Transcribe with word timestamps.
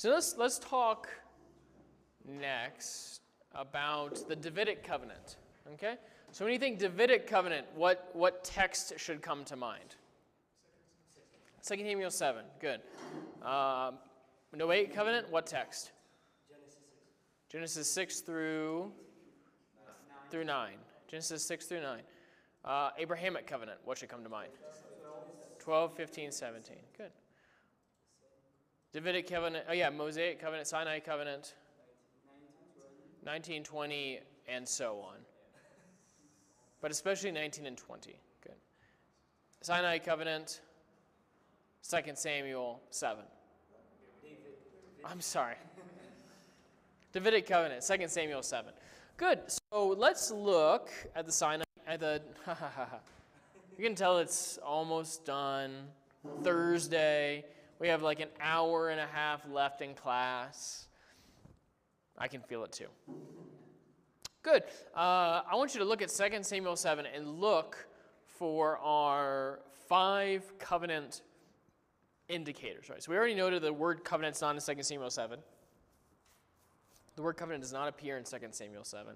So 0.00 0.08
let's, 0.08 0.34
let's 0.38 0.58
talk 0.58 1.10
next 2.26 3.20
about 3.54 4.26
the 4.30 4.34
Davidic 4.34 4.82
covenant. 4.82 5.36
Okay? 5.74 5.96
So 6.32 6.42
when 6.42 6.54
you 6.54 6.58
think 6.58 6.78
Davidic 6.78 7.26
covenant, 7.26 7.66
what, 7.74 8.08
what 8.14 8.42
text 8.42 8.94
should 8.96 9.20
come 9.20 9.44
to 9.44 9.56
mind? 9.56 9.96
2 11.68 11.76
Samuel 11.76 12.10
7. 12.10 12.44
Good. 12.62 12.80
Um, 13.42 13.98
Noahic 14.56 14.94
covenant, 14.94 15.30
what 15.30 15.46
text? 15.46 15.90
Genesis 17.50 17.86
6 17.90 18.20
through 18.20 18.90
through 20.30 20.44
9. 20.44 20.72
Genesis 21.08 21.44
6 21.44 21.66
through 21.66 21.82
9. 21.82 22.00
Uh, 22.64 22.88
Abrahamic 22.96 23.46
covenant, 23.46 23.78
what 23.84 23.98
should 23.98 24.08
come 24.08 24.22
to 24.22 24.30
mind? 24.30 24.48
12, 25.58 25.94
15, 25.94 26.32
17. 26.32 26.76
Good. 26.96 27.10
Davidic 28.92 29.28
covenant, 29.28 29.64
oh 29.68 29.72
yeah, 29.72 29.88
Mosaic 29.90 30.40
covenant, 30.40 30.66
Sinai 30.66 30.98
covenant, 30.98 31.54
19, 33.24 33.62
20, 33.62 34.20
and 34.48 34.66
so 34.66 34.98
on. 35.06 35.16
But 36.80 36.90
especially 36.90 37.30
19 37.30 37.66
and 37.66 37.76
20. 37.76 38.18
Good. 38.42 38.54
Sinai 39.60 39.98
covenant, 39.98 40.60
2 41.88 41.98
Samuel 42.14 42.80
7. 42.90 43.24
I'm 45.04 45.20
sorry. 45.20 45.56
Davidic 47.12 47.46
covenant, 47.46 47.84
2 47.86 48.08
Samuel 48.08 48.42
7. 48.42 48.72
Good. 49.16 49.40
So 49.46 49.88
let's 49.88 50.30
look 50.30 50.90
at 51.14 51.26
the 51.26 51.32
Sinai, 51.32 51.64
at 51.86 52.00
the, 52.00 52.22
you 53.78 53.84
can 53.84 53.94
tell 53.94 54.18
it's 54.18 54.58
almost 54.58 55.24
done. 55.24 55.72
Thursday. 56.42 57.44
We 57.80 57.88
have 57.88 58.02
like 58.02 58.20
an 58.20 58.28
hour 58.42 58.90
and 58.90 59.00
a 59.00 59.06
half 59.06 59.48
left 59.48 59.80
in 59.80 59.94
class. 59.94 60.86
I 62.18 62.28
can 62.28 62.42
feel 62.42 62.62
it 62.62 62.72
too. 62.72 62.88
Good. 64.42 64.64
Uh, 64.94 65.40
I 65.50 65.54
want 65.54 65.74
you 65.74 65.80
to 65.80 65.86
look 65.86 66.02
at 66.02 66.10
2 66.10 66.42
Samuel 66.42 66.76
7 66.76 67.06
and 67.06 67.40
look 67.40 67.88
for 68.26 68.78
our 68.78 69.60
five 69.88 70.58
covenant 70.58 71.22
indicators. 72.28 72.90
Right. 72.90 73.02
So 73.02 73.12
we 73.12 73.16
already 73.16 73.34
noted 73.34 73.62
the 73.62 73.72
word 73.72 74.04
covenant 74.04 74.36
is 74.36 74.42
not 74.42 74.54
in 74.54 74.76
2 74.76 74.82
Samuel 74.82 75.10
7. 75.10 75.38
The 77.16 77.22
word 77.22 77.38
covenant 77.38 77.62
does 77.62 77.72
not 77.72 77.88
appear 77.88 78.18
in 78.18 78.24
2 78.24 78.36
Samuel 78.50 78.84
7. 78.84 79.14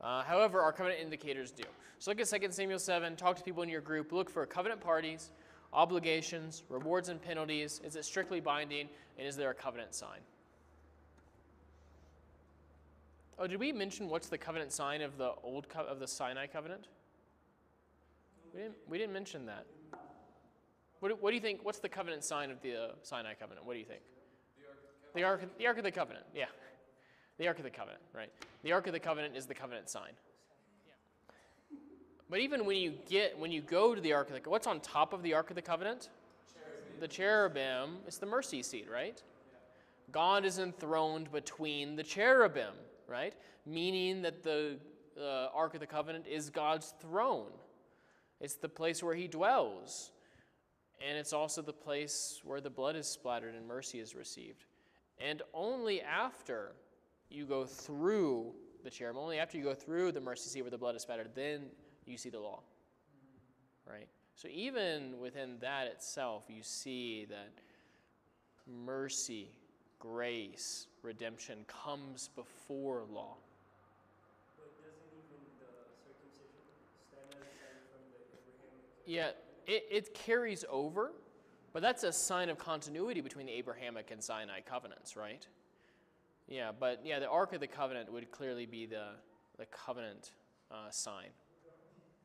Uh, 0.00 0.22
however, 0.22 0.62
our 0.62 0.72
covenant 0.72 1.02
indicators 1.02 1.50
do. 1.50 1.64
So 1.98 2.10
look 2.10 2.20
at 2.20 2.28
2 2.28 2.52
Samuel 2.52 2.78
7, 2.78 3.16
talk 3.16 3.36
to 3.36 3.42
people 3.42 3.62
in 3.62 3.68
your 3.68 3.80
group, 3.80 4.12
look 4.12 4.30
for 4.30 4.46
covenant 4.46 4.80
parties, 4.80 5.30
obligations, 5.72 6.62
rewards 6.68 7.08
and 7.08 7.20
penalties. 7.20 7.80
Is 7.84 7.96
it 7.96 8.04
strictly 8.04 8.40
binding? 8.40 8.88
And 9.18 9.26
is 9.26 9.36
there 9.36 9.50
a 9.50 9.54
covenant 9.54 9.94
sign? 9.94 10.20
Oh, 13.38 13.46
did 13.46 13.60
we 13.60 13.72
mention 13.72 14.08
what's 14.08 14.28
the 14.28 14.38
covenant 14.38 14.72
sign 14.72 15.00
of 15.00 15.16
the 15.16 15.32
old 15.42 15.68
co- 15.68 15.84
of 15.84 16.00
the 16.00 16.08
Sinai 16.08 16.46
covenant? 16.46 16.88
We 18.52 18.60
didn't, 18.60 18.74
we 18.88 18.98
didn't 18.98 19.12
mention 19.12 19.46
that. 19.46 19.66
What, 21.00 21.22
what 21.22 21.30
do 21.30 21.36
you 21.36 21.40
think? 21.40 21.64
What's 21.64 21.78
the 21.78 21.88
covenant 21.88 22.24
sign 22.24 22.50
of 22.50 22.60
the 22.62 22.74
uh, 22.74 22.88
Sinai 23.02 23.34
covenant? 23.34 23.64
What 23.64 23.74
do 23.74 23.78
you 23.78 23.84
think? 23.84 24.00
The 25.14 25.22
Ark, 25.22 25.42
the 25.58 25.66
Ark 25.66 25.78
of 25.78 25.84
the 25.84 25.90
Covenant, 25.90 26.26
yeah. 26.34 26.46
The 27.38 27.46
Ark 27.46 27.58
of 27.58 27.64
the 27.64 27.70
Covenant, 27.70 28.02
right? 28.14 28.30
The 28.62 28.72
Ark 28.72 28.86
of 28.86 28.92
the 28.92 29.00
Covenant 29.00 29.36
is 29.36 29.46
the 29.46 29.54
covenant 29.54 29.88
sign. 29.88 30.10
But 32.30 32.40
even 32.40 32.66
when 32.66 32.76
you 32.76 32.94
get 33.08 33.38
when 33.38 33.50
you 33.50 33.60
go 33.62 33.94
to 33.94 34.00
the 34.00 34.12
Ark 34.12 34.30
of 34.30 34.42
the 34.42 34.50
what's 34.50 34.66
on 34.66 34.80
top 34.80 35.12
of 35.12 35.22
the 35.22 35.34
Ark 35.34 35.50
of 35.50 35.56
the 35.56 35.62
Covenant? 35.62 36.10
Cherubim. 36.52 37.00
The 37.00 37.08
cherubim. 37.08 37.96
It's 38.06 38.18
the 38.18 38.26
mercy 38.26 38.62
seat, 38.62 38.86
right? 38.90 39.22
God 40.10 40.44
is 40.44 40.58
enthroned 40.58 41.30
between 41.32 41.96
the 41.96 42.02
cherubim, 42.02 42.74
right? 43.06 43.34
Meaning 43.66 44.22
that 44.22 44.42
the 44.42 44.78
uh, 45.20 45.48
Ark 45.54 45.74
of 45.74 45.80
the 45.80 45.86
Covenant 45.86 46.26
is 46.26 46.50
God's 46.50 46.94
throne. 47.00 47.50
It's 48.40 48.54
the 48.54 48.68
place 48.68 49.02
where 49.02 49.14
He 49.14 49.26
dwells, 49.26 50.12
and 51.06 51.18
it's 51.18 51.32
also 51.32 51.60
the 51.60 51.72
place 51.72 52.40
where 52.44 52.60
the 52.60 52.70
blood 52.70 52.96
is 52.96 53.06
splattered 53.06 53.54
and 53.54 53.66
mercy 53.66 54.00
is 54.00 54.14
received. 54.14 54.64
And 55.20 55.42
only 55.52 56.00
after 56.00 56.72
you 57.28 57.44
go 57.44 57.66
through 57.66 58.52
the 58.84 58.90
cherubim, 58.90 59.20
only 59.20 59.38
after 59.38 59.58
you 59.58 59.64
go 59.64 59.74
through 59.74 60.12
the 60.12 60.20
mercy 60.20 60.48
seat 60.48 60.62
where 60.62 60.70
the 60.70 60.78
blood 60.78 60.94
is 60.94 61.02
spattered, 61.02 61.30
then 61.34 61.66
you 62.08 62.16
see 62.16 62.30
the 62.30 62.40
law. 62.40 62.60
Right? 63.86 64.08
So 64.34 64.48
even 64.52 65.18
within 65.18 65.58
that 65.60 65.86
itself, 65.86 66.44
you 66.48 66.62
see 66.62 67.26
that 67.28 67.52
mercy, 68.66 69.50
grace, 69.98 70.86
redemption 71.02 71.64
comes 71.66 72.30
before 72.36 73.04
law. 73.10 73.36
Yeah, 79.06 79.30
it, 79.66 79.86
it 79.90 80.14
carries 80.14 80.66
over, 80.68 81.12
but 81.72 81.80
that's 81.80 82.04
a 82.04 82.12
sign 82.12 82.50
of 82.50 82.58
continuity 82.58 83.22
between 83.22 83.46
the 83.46 83.52
Abrahamic 83.52 84.10
and 84.10 84.22
Sinai 84.22 84.60
covenants, 84.60 85.16
right? 85.16 85.46
Yeah, 86.46 86.72
but 86.78 87.00
yeah, 87.04 87.18
the 87.18 87.28
Ark 87.28 87.54
of 87.54 87.60
the 87.60 87.66
Covenant 87.66 88.12
would 88.12 88.30
clearly 88.30 88.66
be 88.66 88.86
the, 88.86 89.08
the 89.58 89.66
covenant 89.66 90.32
uh, 90.70 90.90
sign. 90.90 91.28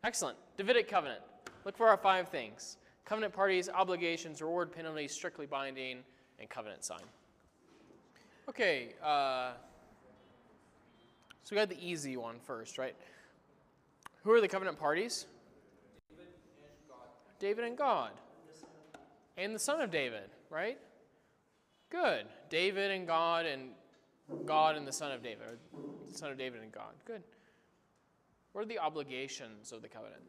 Excellent. 0.03 0.37
Davidic 0.57 0.89
covenant. 0.89 1.21
Look 1.65 1.77
for 1.77 1.87
our 1.87 1.97
five 1.97 2.27
things 2.29 2.77
covenant 3.05 3.33
parties, 3.33 3.69
obligations, 3.69 4.41
reward, 4.41 4.71
penalties, 4.71 5.11
strictly 5.11 5.45
binding, 5.45 5.99
and 6.39 6.49
covenant 6.49 6.83
sign. 6.83 7.03
Okay, 8.49 8.89
uh, 9.03 9.51
so 11.43 11.55
we 11.55 11.57
got 11.57 11.69
the 11.69 11.81
easy 11.81 12.17
one 12.17 12.35
first, 12.43 12.77
right? 12.77 12.95
Who 14.23 14.31
are 14.31 14.41
the 14.41 14.47
covenant 14.47 14.79
parties? 14.79 15.27
David 16.09 16.33
and 16.63 16.87
God. 16.89 17.07
David 17.39 17.65
and 17.65 17.77
God. 17.77 18.11
And 19.37 19.55
the 19.55 19.59
son 19.59 19.81
of 19.81 19.91
David, 19.91 20.29
right? 20.49 20.77
Good. 21.89 22.25
David 22.49 22.91
and 22.91 23.07
God 23.07 23.45
and 23.45 23.69
God 24.45 24.75
and 24.75 24.87
the 24.87 24.91
son 24.91 25.11
of 25.11 25.21
David, 25.21 25.43
or 25.47 25.57
son 26.11 26.31
of 26.31 26.37
David 26.37 26.61
and 26.61 26.71
God. 26.71 26.93
Good. 27.05 27.23
What 28.53 28.61
are 28.61 28.67
the 28.67 28.79
obligations 28.79 29.71
of 29.71 29.81
the 29.81 29.89
covenant? 29.89 30.21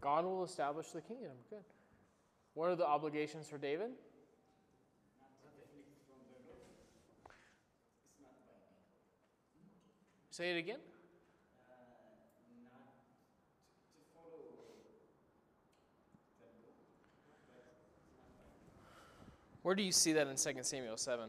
God 0.00 0.24
will 0.24 0.44
establish 0.44 0.88
the 0.88 1.00
kingdom. 1.00 1.32
Good. 1.48 1.64
What 2.54 2.70
are 2.70 2.76
the 2.76 2.86
obligations 2.86 3.48
for 3.48 3.58
David? 3.58 3.90
Say 10.30 10.52
it 10.52 10.58
again. 10.58 10.78
Where 19.62 19.74
do 19.74 19.82
you 19.82 19.92
see 19.92 20.14
that 20.14 20.26
in 20.26 20.36
2 20.36 20.62
Samuel 20.62 20.96
7? 20.96 21.28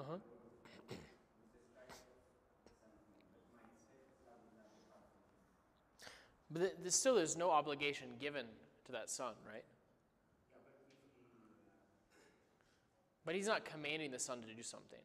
Uh-huh. 0.00 0.16
But 6.50 6.82
th- 6.82 6.92
still, 6.92 7.16
there's 7.16 7.36
no 7.36 7.50
obligation 7.50 8.08
given 8.18 8.46
to 8.86 8.92
that 8.92 9.10
son, 9.10 9.34
right? 9.46 9.64
But 13.26 13.34
he's 13.34 13.46
not 13.46 13.66
commanding 13.66 14.10
the 14.10 14.18
son 14.18 14.40
to 14.40 14.54
do 14.54 14.62
something. 14.62 14.98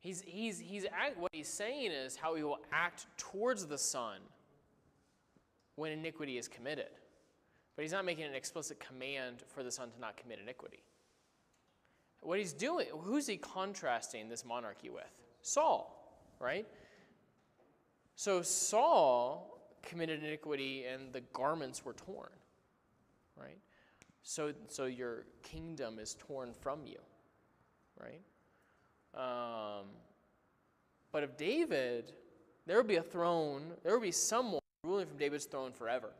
He's, 0.00 0.22
he's, 0.26 0.58
he's 0.58 0.84
act, 0.84 1.18
what 1.18 1.30
he's 1.32 1.48
saying 1.48 1.90
is 1.90 2.16
how 2.16 2.34
he 2.34 2.42
will 2.42 2.60
act 2.70 3.06
towards 3.16 3.66
the 3.66 3.78
son 3.78 4.18
when 5.76 5.90
iniquity 5.90 6.36
is 6.36 6.48
committed. 6.48 6.90
But 7.76 7.82
he's 7.82 7.92
not 7.92 8.04
making 8.04 8.24
an 8.24 8.34
explicit 8.34 8.78
command 8.78 9.42
for 9.46 9.62
the 9.62 9.70
son 9.70 9.90
to 9.90 10.00
not 10.00 10.18
commit 10.18 10.38
iniquity. 10.42 10.82
What 12.20 12.38
he's 12.38 12.52
doing, 12.52 12.86
who's 13.02 13.26
he 13.26 13.36
contrasting 13.36 14.28
this 14.28 14.44
monarchy 14.44 14.90
with? 14.90 15.10
Saul, 15.42 16.34
right? 16.38 16.66
So 18.14 18.42
Saul 18.42 19.58
committed 19.82 20.22
iniquity 20.22 20.84
and 20.84 21.12
the 21.12 21.22
garments 21.32 21.84
were 21.84 21.94
torn, 21.94 22.28
right? 23.36 23.58
So, 24.22 24.52
so 24.68 24.84
your 24.84 25.24
kingdom 25.42 25.98
is 25.98 26.16
torn 26.18 26.52
from 26.52 26.80
you, 26.86 26.98
right? 27.98 28.20
Um, 29.14 29.86
But 31.12 31.24
of 31.24 31.36
David, 31.36 32.12
there 32.66 32.76
will 32.76 32.84
be 32.84 32.96
a 32.96 33.02
throne, 33.02 33.72
there 33.82 33.94
will 33.94 34.02
be 34.02 34.12
someone 34.12 34.60
ruling 34.84 35.06
from 35.06 35.16
David's 35.16 35.46
throne 35.46 35.72
forever. 35.72 36.10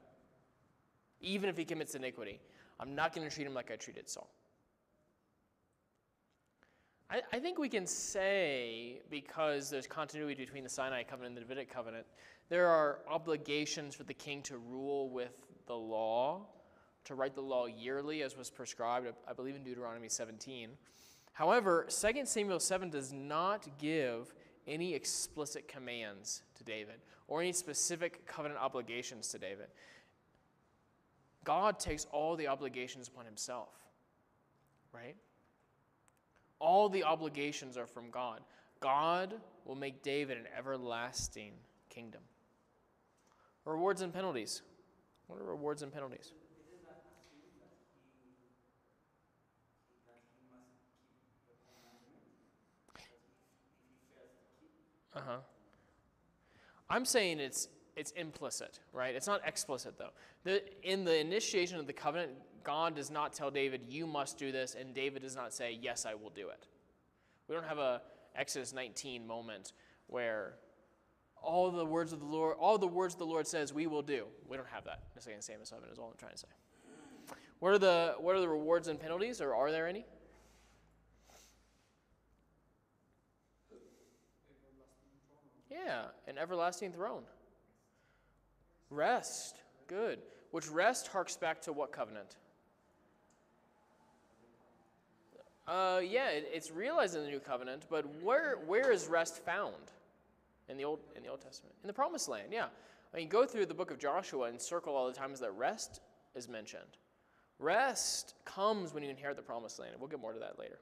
Even 1.20 1.50
if 1.50 1.56
he 1.56 1.64
commits 1.64 1.94
iniquity. 1.94 2.41
I'm 2.79 2.94
not 2.94 3.14
going 3.14 3.29
to 3.29 3.35
treat 3.35 3.47
him 3.47 3.52
like 3.52 3.70
I 3.70 3.76
treated 3.76 4.08
Saul. 4.08 4.31
I, 7.10 7.22
I 7.32 7.38
think 7.40 7.58
we 7.58 7.68
can 7.68 7.86
say, 7.86 9.00
because 9.10 9.68
there's 9.68 9.86
continuity 9.86 10.44
between 10.44 10.62
the 10.62 10.70
Sinai 10.70 11.02
covenant 11.02 11.36
and 11.36 11.36
the 11.36 11.40
Davidic 11.40 11.72
covenant, 11.72 12.06
there 12.48 12.68
are 12.68 13.00
obligations 13.08 13.94
for 13.94 14.04
the 14.04 14.14
king 14.14 14.42
to 14.42 14.58
rule 14.58 15.10
with 15.10 15.46
the 15.66 15.74
law, 15.74 16.46
to 17.04 17.14
write 17.14 17.34
the 17.34 17.40
law 17.40 17.66
yearly, 17.66 18.22
as 18.22 18.36
was 18.36 18.50
prescribed, 18.50 19.06
I 19.28 19.32
believe, 19.32 19.56
in 19.56 19.64
Deuteronomy 19.64 20.08
17. 20.08 20.70
However, 21.32 21.86
2 21.88 22.26
Samuel 22.26 22.60
7 22.60 22.90
does 22.90 23.12
not 23.12 23.66
give 23.78 24.34
any 24.66 24.94
explicit 24.94 25.66
commands 25.68 26.42
to 26.56 26.64
David 26.64 26.96
or 27.28 27.40
any 27.40 27.52
specific 27.52 28.26
covenant 28.26 28.60
obligations 28.60 29.28
to 29.28 29.38
David. 29.38 29.66
God 31.44 31.78
takes 31.78 32.06
all 32.12 32.36
the 32.36 32.48
obligations 32.48 33.08
upon 33.08 33.24
himself, 33.24 33.70
right? 34.92 35.16
All 36.60 36.88
the 36.88 37.04
obligations 37.04 37.76
are 37.76 37.86
from 37.86 38.10
God. 38.10 38.40
God 38.80 39.34
will 39.64 39.74
make 39.74 40.02
David 40.02 40.38
an 40.38 40.46
everlasting 40.56 41.52
kingdom. 41.88 42.20
Rewards 43.64 44.02
and 44.02 44.12
penalties. 44.12 44.62
What 45.26 45.40
are 45.40 45.44
rewards 45.44 45.82
and 45.82 45.92
penalties? 45.92 46.32
Uh 55.14 55.20
huh. 55.26 55.38
I'm 56.88 57.04
saying 57.04 57.40
it's 57.40 57.68
it's 58.00 58.12
implicit, 58.12 58.81
right? 58.94 59.14
It's 59.14 59.26
not 59.26 59.43
explicit 59.47 59.99
though. 59.99 60.12
The, 60.44 60.62
in 60.82 61.05
the 61.05 61.19
initiation 61.20 61.79
of 61.79 61.87
the 61.87 61.93
covenant, 61.93 62.32
God 62.64 62.97
does 62.97 63.11
not 63.11 63.35
tell 63.35 63.50
David, 63.50 63.82
"You 63.88 64.06
must 64.06 64.38
do 64.38 64.50
this," 64.50 64.75
and 64.75 64.94
David 64.94 65.20
does 65.20 65.37
not 65.37 65.52
say, 65.52 65.79
"Yes, 65.81 66.06
I 66.06 66.14
will 66.14 66.31
do 66.31 66.49
it." 66.49 66.67
We 67.47 67.55
don't 67.55 67.67
have 67.67 67.79
a 67.79 68.00
Exodus 68.35 68.73
19 68.73 69.26
moment 69.26 69.75
where 70.06 70.55
all 71.43 71.70
the 71.70 71.85
words 71.85 72.12
of 72.12 72.20
the 72.20 72.26
Lord, 72.26 72.56
all 72.58 72.79
the 72.79 72.87
words 72.87 73.14
the 73.14 73.25
Lord 73.25 73.47
says, 73.47 73.73
we 73.73 73.87
will 73.87 74.02
do. 74.02 74.26
We 74.49 74.56
don't 74.56 74.69
have 74.69 74.85
that 74.85 75.02
in 75.17 75.23
2 75.23 75.41
Samuel 75.41 75.67
7 75.67 75.85
is 75.91 75.99
all 75.99 76.11
I'm 76.11 76.17
trying 76.19 76.32
to 76.32 76.38
say. 76.38 76.49
What 77.58 77.73
are 77.73 77.79
the 77.79 78.14
what 78.19 78.35
are 78.35 78.41
the 78.41 78.49
rewards 78.49 78.88
and 78.88 78.99
penalties, 78.99 79.41
or 79.41 79.55
are 79.55 79.70
there 79.70 79.87
any? 79.87 80.06
Yeah, 85.70 86.06
an 86.26 86.38
everlasting 86.38 86.93
throne. 86.93 87.23
Rest. 88.90 89.56
Good. 89.87 90.19
Which 90.50 90.69
rest 90.69 91.08
harks 91.08 91.37
back 91.37 91.62
to 91.62 91.72
what 91.72 91.92
covenant? 91.92 92.37
Uh, 95.66 96.00
yeah, 96.02 96.31
it, 96.31 96.50
it's 96.52 96.72
realized 96.72 97.14
in 97.14 97.22
the 97.22 97.31
new 97.31 97.38
covenant, 97.38 97.87
but 97.88 98.04
where 98.22 98.56
where 98.66 98.90
is 98.90 99.06
rest 99.06 99.38
found? 99.44 99.92
In 100.69 100.76
the 100.76 100.84
old 100.84 100.98
in 101.14 101.22
the 101.22 101.28
Old 101.28 101.40
Testament. 101.40 101.75
In 101.82 101.87
the 101.87 101.92
promised 101.92 102.28
land, 102.28 102.48
yeah. 102.50 102.66
I 103.14 103.16
mean 103.16 103.28
go 103.28 103.46
through 103.46 103.66
the 103.66 103.75
book 103.75 103.92
of 103.92 103.98
Joshua 103.98 104.48
and 104.48 104.60
circle 104.60 104.96
all 104.96 105.06
the 105.06 105.12
times 105.12 105.38
that 105.40 105.52
rest 105.52 106.00
is 106.34 106.48
mentioned. 106.48 106.98
Rest 107.60 108.34
comes 108.44 108.92
when 108.92 109.02
you 109.02 109.10
inherit 109.10 109.37
the 109.37 109.42
promised 109.42 109.78
land. 109.78 109.92
We'll 109.98 110.08
get 110.08 110.20
more 110.20 110.32
to 110.32 110.40
that 110.40 110.58
later. 110.58 110.78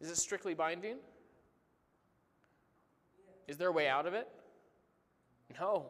Is 0.00 0.10
it 0.10 0.16
strictly 0.16 0.54
binding? 0.54 0.96
Is 3.48 3.56
there 3.56 3.68
a 3.68 3.72
way 3.72 3.88
out 3.88 4.06
of 4.06 4.14
it? 4.14 4.28
No. 5.58 5.86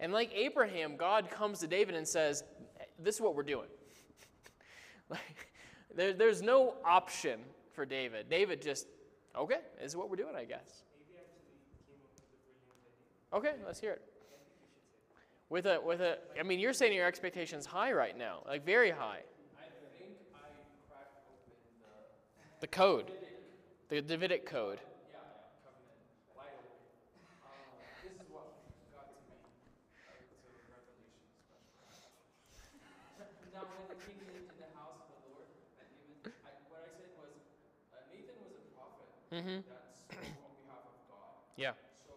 And 0.00 0.12
like 0.12 0.32
Abraham, 0.34 0.96
God 0.96 1.30
comes 1.30 1.60
to 1.60 1.68
David 1.68 1.94
and 1.94 2.08
says, 2.08 2.42
This 2.98 3.14
is 3.14 3.20
what 3.20 3.36
we're 3.36 3.42
doing. 3.44 3.68
like, 5.08 5.50
there, 5.94 6.12
there's 6.12 6.42
no 6.42 6.74
option 6.84 7.40
for 7.72 7.84
David. 7.84 8.28
David 8.28 8.60
just, 8.60 8.88
okay, 9.36 9.60
this 9.80 9.92
is 9.92 9.96
what 9.96 10.10
we're 10.10 10.16
doing, 10.16 10.34
I 10.34 10.44
guess. 10.44 10.82
Okay, 13.32 13.52
let's 13.64 13.78
hear 13.78 13.92
it. 13.92 14.02
With 15.50 15.66
a, 15.66 15.80
with 15.84 16.00
a, 16.00 16.18
I 16.38 16.42
mean, 16.42 16.58
you're 16.58 16.72
saying 16.72 16.92
your 16.92 17.06
expectations 17.06 17.66
high 17.66 17.92
right 17.92 18.16
now, 18.16 18.42
like 18.46 18.64
very 18.64 18.90
high. 18.90 19.22
I 19.58 19.66
think 19.98 20.18
I 20.34 20.46
cracked 20.90 21.14
open 21.26 21.54
the 21.78 22.66
The 22.66 22.66
code, 22.66 23.12
the 23.88 24.02
Davidic 24.02 24.46
code. 24.46 24.78
yeah, 25.10 25.18
covenant 25.62 25.94
wide 26.34 26.58
open. 26.58 27.22
Uh, 27.42 27.50
this 28.02 28.14
is 28.18 28.26
what 28.30 28.50
got 28.94 29.10
to 29.10 29.18
me. 29.26 29.38
Uh, 30.06 30.22
it's 30.22 30.42
a 30.42 30.50
revelation 30.70 31.18
special. 31.46 32.14
now, 33.54 33.66
when 33.70 33.90
the 33.90 33.98
king 34.06 34.18
lived 34.26 34.54
in 34.54 34.58
the 34.58 34.70
house 34.74 35.02
of 35.02 35.18
the 35.18 35.34
Lord, 35.34 35.50
and 35.82 35.86
even 36.02 36.34
I, 36.46 36.50
what 36.70 36.82
I 36.82 36.90
said 36.98 37.10
was 37.14 37.30
uh, 37.94 38.06
Nathan 38.10 38.38
was 38.42 38.54
a 38.54 38.62
prophet 38.74 39.06
Mm-hmm. 39.40 39.64
that 39.72 39.88
spoke 39.96 40.20
on 40.20 40.52
behalf 40.52 40.84
of 40.84 41.00
God. 41.08 41.32
Yeah. 41.56 41.72
So, 42.04 42.12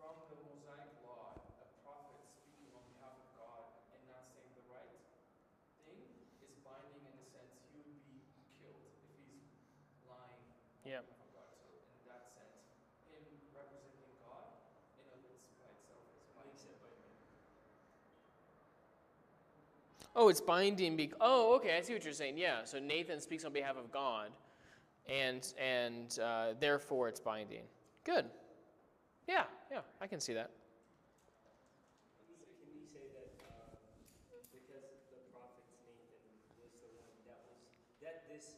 from 0.00 0.16
the 0.32 0.40
Mosaic 0.48 0.96
law, 1.04 1.36
a 1.60 1.68
prophet 1.84 2.16
speaking 2.40 2.72
on 2.72 2.80
behalf 2.96 3.20
of 3.20 3.28
God 3.36 3.60
and 3.92 4.00
not 4.08 4.24
saying 4.32 4.48
the 4.56 4.64
right 4.72 4.96
thing 5.84 6.00
is 6.40 6.56
binding 6.64 7.04
in 7.04 7.12
the 7.20 7.26
sense 7.28 7.52
he 7.68 7.84
would 7.84 8.00
be 8.08 8.24
killed 8.56 8.80
if 8.96 9.12
he's 9.28 9.44
lying 10.08 10.40
on 10.40 10.88
Yeah. 10.88 11.04
behalf 11.04 11.20
of 11.20 11.36
God. 11.36 11.52
So, 11.52 11.68
in 11.84 12.00
that 12.08 12.32
sense, 12.32 12.64
him 13.12 13.20
representing 13.52 14.16
God 14.24 14.56
in 14.96 15.20
by 15.20 15.68
itself 15.68 16.00
is 16.16 16.32
binding. 16.32 16.80
Oh, 20.16 20.32
it's 20.32 20.40
binding. 20.40 20.96
Be- 20.96 21.12
oh, 21.20 21.60
okay. 21.60 21.76
I 21.76 21.84
see 21.84 21.92
what 21.92 22.08
you're 22.08 22.16
saying. 22.16 22.40
Yeah. 22.40 22.64
So 22.64 22.80
Nathan 22.80 23.20
speaks 23.20 23.44
on 23.44 23.52
behalf 23.52 23.76
of 23.76 23.92
God, 23.92 24.32
and 25.08 25.52
and 25.58 26.18
uh, 26.18 26.54
therefore 26.60 27.08
it's 27.08 27.20
binding. 27.20 27.62
Good. 28.04 28.26
Yeah. 29.28 29.44
Yeah. 29.70 29.80
I 30.00 30.06
can 30.06 30.20
see 30.20 30.32
that. 30.34 30.50
Can 32.16 32.70
we 32.74 32.86
say 32.86 33.02
that 33.14 33.26
because 34.54 34.86
the 35.10 35.18
prophet 35.34 35.66
Nathan 35.82 36.22
was 36.58 36.70
the 36.78 36.86
one 36.94 37.18
that 37.26 37.42
was 37.50 37.58
that 38.02 38.26
this 38.30 38.54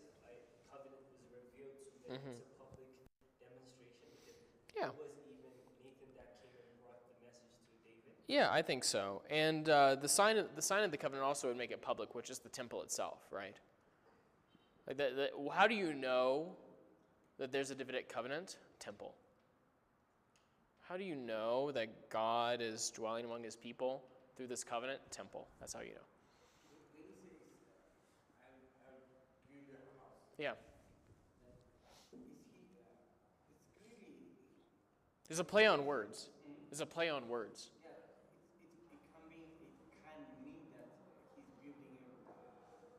covenant 0.69 1.01
was 1.09 1.25
revealed 1.33 1.81
to 1.89 2.05
that 2.05 2.29
it's 2.29 2.45
a 2.45 2.57
public 2.61 2.93
demonstration 3.41 4.37
because 4.69 4.77
Yeah. 4.77 4.93
it 4.93 5.01
was 5.01 5.17
even 5.25 5.49
Nathan 5.81 6.11
that 6.21 6.29
came 6.45 6.53
and 6.53 6.69
brought 6.85 7.01
the 7.09 7.17
message 7.25 7.57
to 7.69 7.77
David. 7.85 8.13
Yeah, 8.29 8.53
I 8.53 8.61
think 8.61 8.85
so. 8.85 9.23
And 9.33 9.69
uh, 9.69 9.97
the 9.97 10.09
sign 10.09 10.37
of 10.37 10.53
the 10.53 10.63
sign 10.63 10.85
of 10.85 10.93
the 10.93 11.01
covenant 11.01 11.25
also 11.25 11.49
would 11.49 11.57
make 11.57 11.73
it 11.73 11.81
public, 11.81 12.15
which 12.15 12.29
is 12.29 12.39
the 12.41 12.53
temple 12.53 12.83
itself, 12.85 13.25
right? 13.33 13.57
Like 14.89 14.97
the, 14.97 15.11
the, 15.15 15.51
how 15.53 15.67
do 15.67 15.75
you 15.75 15.93
know 15.93 16.57
that 17.39 17.53
there's 17.53 17.71
a 17.71 17.75
Davidic 17.75 18.09
covenant? 18.09 18.57
Temple. 18.81 19.15
How 20.89 20.97
do 20.97 21.05
you 21.05 21.15
know 21.15 21.71
that 21.73 22.09
God 22.09 22.63
is 22.63 22.91
dwelling 22.97 23.27
among 23.27 23.45
His 23.45 23.55
people 23.55 24.03
through 24.37 24.47
this 24.47 24.65
covenant? 24.65 25.01
Temple. 25.11 25.47
That's 25.61 25.75
how 25.75 25.81
you 25.81 25.91
know. 25.91 26.01
Yeah. 30.39 30.53
There's 35.29 35.41
a 35.41 35.45
play 35.45 35.67
on 35.67 35.85
words. 35.85 36.31
There's 36.71 36.81
a 36.81 36.87
play 36.87 37.11
on 37.11 37.29
words. 37.29 37.71
Yeah, 37.79 37.91
it, 37.91 38.01
it, 38.81 38.97
it 38.99 39.03
can 39.13 39.31
mean 39.31 39.53
it 39.85 39.95
can 40.03 40.21
mean 40.43 40.59
that 40.75 40.91
he's 41.63 41.75
building 41.79 42.03
a 42.03 42.03
second 42.03 42.27
temple 42.27 42.35
and 42.43 42.59
also 42.67 42.91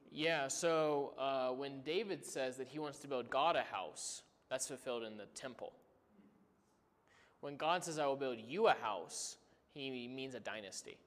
kingship. 0.00 0.09
Yeah, 0.20 0.48
so 0.48 1.14
uh, 1.18 1.48
when 1.48 1.80
David 1.80 2.26
says 2.26 2.58
that 2.58 2.68
he 2.68 2.78
wants 2.78 2.98
to 2.98 3.08
build 3.08 3.30
God 3.30 3.56
a 3.56 3.62
house, 3.62 4.20
that's 4.50 4.68
fulfilled 4.68 5.02
in 5.02 5.16
the 5.16 5.24
temple. 5.34 5.72
When 7.40 7.56
God 7.56 7.82
says, 7.82 7.98
I 7.98 8.04
will 8.04 8.16
build 8.16 8.36
you 8.46 8.66
a 8.66 8.74
house, 8.82 9.38
he 9.72 10.08
means 10.08 10.34
a 10.34 10.40
dynasty. 10.40 10.98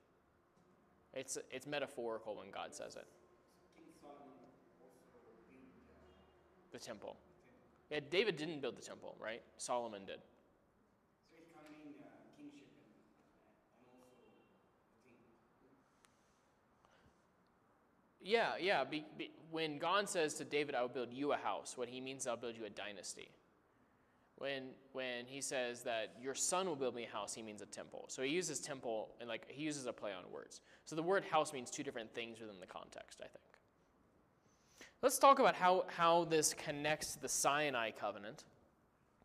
It's, 1.14 1.38
it's 1.52 1.68
metaphorical 1.68 2.38
when 2.38 2.50
God 2.50 2.74
says 2.74 2.96
it, 2.96 3.06
the 6.72 6.80
temple. 6.80 7.16
Yeah, 7.92 8.00
David 8.10 8.36
didn't 8.36 8.62
build 8.62 8.78
the 8.78 8.82
temple, 8.82 9.16
right? 9.22 9.44
Solomon 9.58 10.06
did. 10.08 10.22
So 11.30 11.38
it 11.38 11.54
can 11.54 11.70
mean 11.70 11.94
uh, 12.02 12.10
kingship 12.36 12.66
and, 12.82 12.98
and 13.78 13.86
also 13.94 14.26
king. 14.26 15.14
Yeah, 18.24 18.52
yeah. 18.60 18.84
Be, 18.86 19.06
be, 19.18 19.32
when 19.52 19.78
God 19.78 20.08
says 20.10 20.34
to 20.36 20.46
David, 20.46 20.76
I 20.76 20.82
will 20.82 20.90
build 20.90 21.12
you 21.12 21.34
a 21.34 21.38
house, 21.38 21.78
what 21.78 21.90
he 21.90 22.00
means, 22.00 22.22
is 22.22 22.28
I'll 22.28 22.38
build 22.38 22.56
you 22.58 22.66
a 22.66 22.70
dynasty. 22.70 23.30
When, 24.38 24.70
when 24.94 25.26
he 25.26 25.42
says 25.42 25.84
that 25.84 26.16
your 26.22 26.34
son 26.34 26.68
will 26.68 26.76
build 26.76 26.96
me 26.96 27.06
a 27.06 27.16
house, 27.16 27.34
he 27.34 27.42
means 27.42 27.62
a 27.62 27.66
temple. 27.66 28.06
So 28.08 28.24
he 28.24 28.30
uses 28.30 28.60
temple 28.60 29.10
and 29.20 29.30
like 29.30 29.46
he 29.50 29.64
uses 29.64 29.86
a 29.86 29.94
play 29.94 30.12
on 30.12 30.30
words. 30.32 30.62
So 30.86 30.96
the 30.96 31.04
word 31.04 31.24
house 31.26 31.54
means 31.54 31.70
two 31.70 31.84
different 31.84 32.14
things 32.14 32.40
within 32.40 32.60
the 32.60 32.66
context, 32.66 33.20
I 33.22 33.28
think. 33.28 33.44
Let's 35.02 35.20
talk 35.20 35.40
about 35.40 35.56
how, 35.56 35.86
how 35.96 36.26
this 36.26 36.54
connects 36.54 37.14
to 37.14 37.22
the 37.22 37.30
Sinai 37.30 37.92
covenant. 37.92 38.46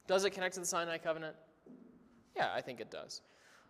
Does 0.07 0.25
it 0.25 0.31
connect 0.31 0.55
to 0.55 0.61
the 0.61 0.67
Sinai 0.67 0.99
covenant? 0.99 1.37
Yeah, 2.37 2.50
I 2.55 2.61
think 2.61 2.81
it 2.81 2.90
does. 2.90 3.23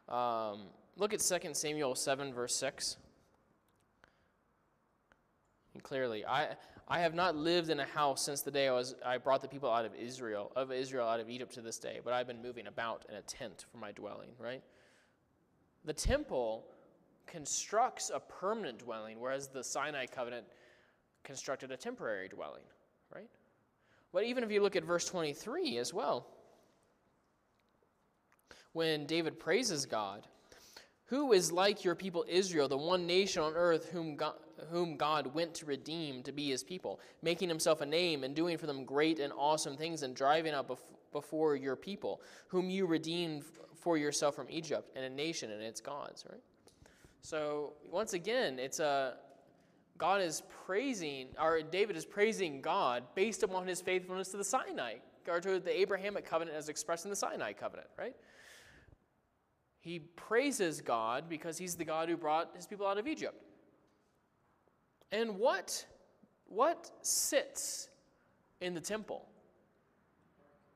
Um, 0.09 0.69
look 0.97 1.13
at 1.13 1.21
2 1.21 1.55
Samuel 1.55 1.95
7, 1.95 2.33
verse 2.33 2.57
6. 2.57 2.97
And 5.75 5.83
clearly, 5.83 6.25
I, 6.25 6.57
I 6.89 7.01
have 7.01 7.15
not 7.15 7.37
lived 7.37 7.71
in 7.71 7.81
a 7.81 7.85
house 7.85 8.25
since 8.25 8.43
the 8.43 8.51
day 8.51 8.69
I, 8.69 8.73
was, 8.73 8.95
I 9.05 9.19
brought 9.19 9.43
the 9.43 9.49
people 9.49 9.71
out 9.71 9.85
of 9.85 9.95
Israel, 9.95 10.51
of 10.57 10.73
Israel 10.73 11.07
out 11.07 11.21
of 11.21 11.29
Egypt 11.29 11.53
to 11.55 11.61
this 11.61 11.79
day, 11.79 12.01
but 12.03 12.13
I've 12.13 12.27
been 12.27 12.43
moving 12.43 12.67
about 12.67 13.05
in 13.09 13.17
a 13.17 13.23
tent 13.23 13.67
for 13.71 13.79
my 13.79 13.93
dwelling, 13.93 14.31
right? 14.39 14.63
The 15.85 15.93
temple 15.93 16.65
constructs 17.27 18.11
a 18.13 18.21
permanent 18.21 18.79
dwelling, 18.79 19.21
whereas 19.21 19.49
the 19.49 19.63
Sinai 19.63 20.07
covenant 20.07 20.47
constructed 21.25 21.71
a 21.71 21.77
temporary 21.77 22.29
dwelling, 22.29 22.65
right? 23.15 23.29
But 24.13 24.25
even 24.25 24.43
if 24.43 24.51
you 24.51 24.63
look 24.63 24.77
at 24.77 24.85
verse 24.85 25.05
23 25.05 25.77
as 25.77 25.93
well, 25.93 26.27
when 28.73 29.07
David 29.07 29.39
praises 29.39 29.85
God, 29.87 30.27
who 31.09 31.33
is 31.33 31.51
like 31.51 31.85
your 31.85 31.95
people 31.95 32.25
Israel, 32.29 32.69
the 32.69 32.77
one 32.77 33.07
nation 33.07 33.43
on 33.43 33.55
earth 33.55 33.91
whom 33.91 34.17
God, 34.17 34.35
whom 34.71 34.97
God 34.97 35.35
went 35.35 35.55
to 35.55 35.67
redeem 35.67 36.23
to 36.23 36.33
be 36.33 36.51
his 36.51 36.63
people, 36.63 37.01
making 37.23 37.49
himself 37.49 37.81
a 37.81 37.87
name 37.87 38.25
and 38.25 38.35
doing 38.35 38.59
for 38.59 38.67
them 38.67 38.85
great 38.85 39.19
and 39.19 39.33
awesome 39.37 39.77
things 39.77 40.03
and 40.03 40.15
driving 40.15 40.53
out 40.53 40.69
bef- 40.69 40.79
before 41.13 41.57
your 41.57 41.77
people, 41.77 42.21
whom 42.49 42.69
you 42.69 42.87
redeemed 42.87 43.45
for 43.81 43.97
yourself 43.97 44.35
from 44.35 44.47
Egypt 44.51 44.91
and 44.97 45.05
a 45.05 45.11
nation 45.11 45.51
and 45.51 45.63
its 45.63 45.81
gods, 45.81 46.25
right? 46.29 46.43
So 47.23 47.73
once 47.91 48.13
again, 48.13 48.59
it's 48.59 48.79
a 48.79 49.15
God 49.97 50.21
is 50.21 50.43
praising, 50.65 51.29
or 51.41 51.61
David 51.63 51.97
is 51.97 52.05
praising 52.05 52.61
God 52.61 53.03
based 53.15 53.43
upon 53.43 53.67
his 53.67 53.81
faithfulness 53.81 54.29
to 54.29 54.37
the 54.37 54.45
Sinai, 54.45 54.95
or 55.27 55.41
to 55.41 55.59
the 55.59 55.81
Abrahamic 55.81 56.25
covenant 56.25 56.57
as 56.57 56.69
expressed 56.69 57.05
in 57.05 57.11
the 57.11 57.17
Sinai 57.17 57.53
covenant, 57.53 57.89
right? 57.99 58.15
He 59.89 60.01
praises 60.01 60.83
God 60.83 61.31
because 61.31 61.57
he's 61.57 61.75
the 61.75 61.85
God 61.85 62.11
who 62.11 62.17
brought 62.19 62.55
his 62.55 62.67
people 62.67 62.87
out 62.87 62.99
of 62.99 63.07
Egypt. 63.07 63.43
And 65.11 65.39
what, 65.39 65.87
what 66.45 66.91
sits 67.01 67.89
in 68.61 68.75
the 68.75 68.83
temple? 68.83 69.25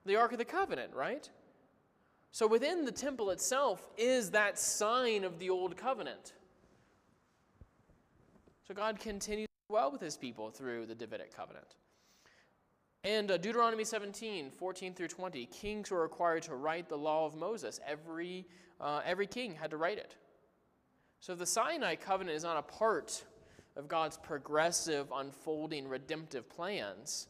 The 0.06 0.16
Ark 0.16 0.32
of 0.32 0.38
the 0.38 0.46
Covenant, 0.46 0.94
right? 0.94 1.28
So 2.30 2.46
within 2.46 2.86
the 2.86 2.90
temple 2.90 3.28
itself 3.28 3.86
is 3.98 4.30
that 4.30 4.58
sign 4.58 5.24
of 5.24 5.38
the 5.38 5.50
Old 5.50 5.76
Covenant. 5.76 6.32
So 8.66 8.72
God 8.72 8.98
continues 8.98 9.48
to 9.48 9.74
dwell 9.74 9.92
with 9.92 10.00
his 10.00 10.16
people 10.16 10.48
through 10.48 10.86
the 10.86 10.94
Davidic 10.94 11.36
covenant. 11.36 11.76
And 13.04 13.30
uh, 13.30 13.36
Deuteronomy 13.36 13.84
17, 13.84 14.50
14 14.50 14.94
through 14.94 15.08
20, 15.08 15.46
kings 15.46 15.90
were 15.90 16.02
required 16.02 16.44
to 16.44 16.54
write 16.54 16.88
the 16.88 16.96
law 16.96 17.26
of 17.26 17.34
Moses. 17.34 17.80
Every, 17.86 18.46
uh, 18.80 19.00
every 19.04 19.26
king 19.26 19.54
had 19.54 19.70
to 19.70 19.76
write 19.76 19.98
it. 19.98 20.14
So 21.18 21.34
the 21.34 21.46
Sinai 21.46 21.96
covenant 21.96 22.36
is 22.36 22.44
not 22.44 22.56
a 22.56 22.62
part 22.62 23.24
of 23.76 23.88
God's 23.88 24.18
progressive, 24.18 25.06
unfolding, 25.12 25.88
redemptive 25.88 26.48
plans, 26.48 27.26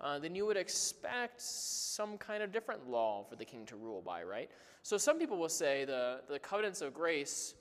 uh, 0.00 0.18
then 0.18 0.34
you 0.34 0.46
would 0.46 0.56
expect 0.56 1.40
some 1.40 2.16
kind 2.18 2.42
of 2.42 2.52
different 2.52 2.88
law 2.88 3.24
for 3.28 3.34
the 3.36 3.44
king 3.44 3.66
to 3.66 3.76
rule 3.76 4.00
by, 4.00 4.22
right? 4.22 4.50
So 4.82 4.96
some 4.96 5.18
people 5.18 5.38
will 5.38 5.48
say 5.48 5.84
the, 5.84 6.20
the 6.28 6.38
covenants 6.38 6.80
of 6.82 6.94
grace 6.94 7.54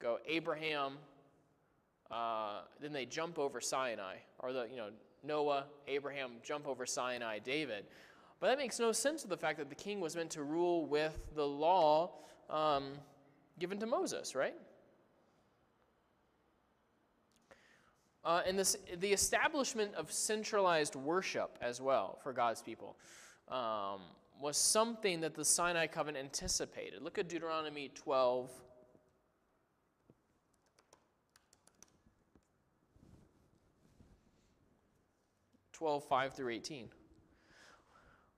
go 0.00 0.18
Abraham, 0.26 0.94
uh, 2.10 2.62
then 2.80 2.92
they 2.92 3.06
jump 3.06 3.38
over 3.38 3.60
Sinai, 3.60 4.16
or 4.40 4.52
the, 4.52 4.66
you 4.70 4.76
know, 4.76 4.88
Noah, 5.28 5.66
Abraham, 5.86 6.32
jump 6.42 6.66
over 6.66 6.84
Sinai, 6.86 7.38
David. 7.38 7.84
But 8.40 8.48
that 8.48 8.58
makes 8.58 8.80
no 8.80 8.90
sense 8.90 9.22
of 9.22 9.30
the 9.30 9.36
fact 9.36 9.58
that 9.58 9.68
the 9.68 9.76
king 9.76 10.00
was 10.00 10.16
meant 10.16 10.30
to 10.30 10.42
rule 10.42 10.86
with 10.86 11.16
the 11.36 11.46
law 11.46 12.10
um, 12.50 12.92
given 13.60 13.78
to 13.78 13.86
Moses, 13.86 14.34
right? 14.34 14.54
Uh, 18.24 18.42
and 18.46 18.58
this, 18.58 18.76
the 18.98 19.12
establishment 19.12 19.94
of 19.94 20.10
centralized 20.10 20.96
worship 20.96 21.56
as 21.60 21.80
well 21.80 22.18
for 22.22 22.32
God's 22.32 22.62
people 22.62 22.96
um, 23.48 24.00
was 24.40 24.56
something 24.56 25.20
that 25.20 25.34
the 25.34 25.44
Sinai 25.44 25.86
covenant 25.86 26.24
anticipated. 26.24 27.02
Look 27.02 27.18
at 27.18 27.28
Deuteronomy 27.28 27.90
12. 27.94 28.50
Twelve 35.78 36.02
five 36.02 36.34
through 36.34 36.50
18. 36.50 36.88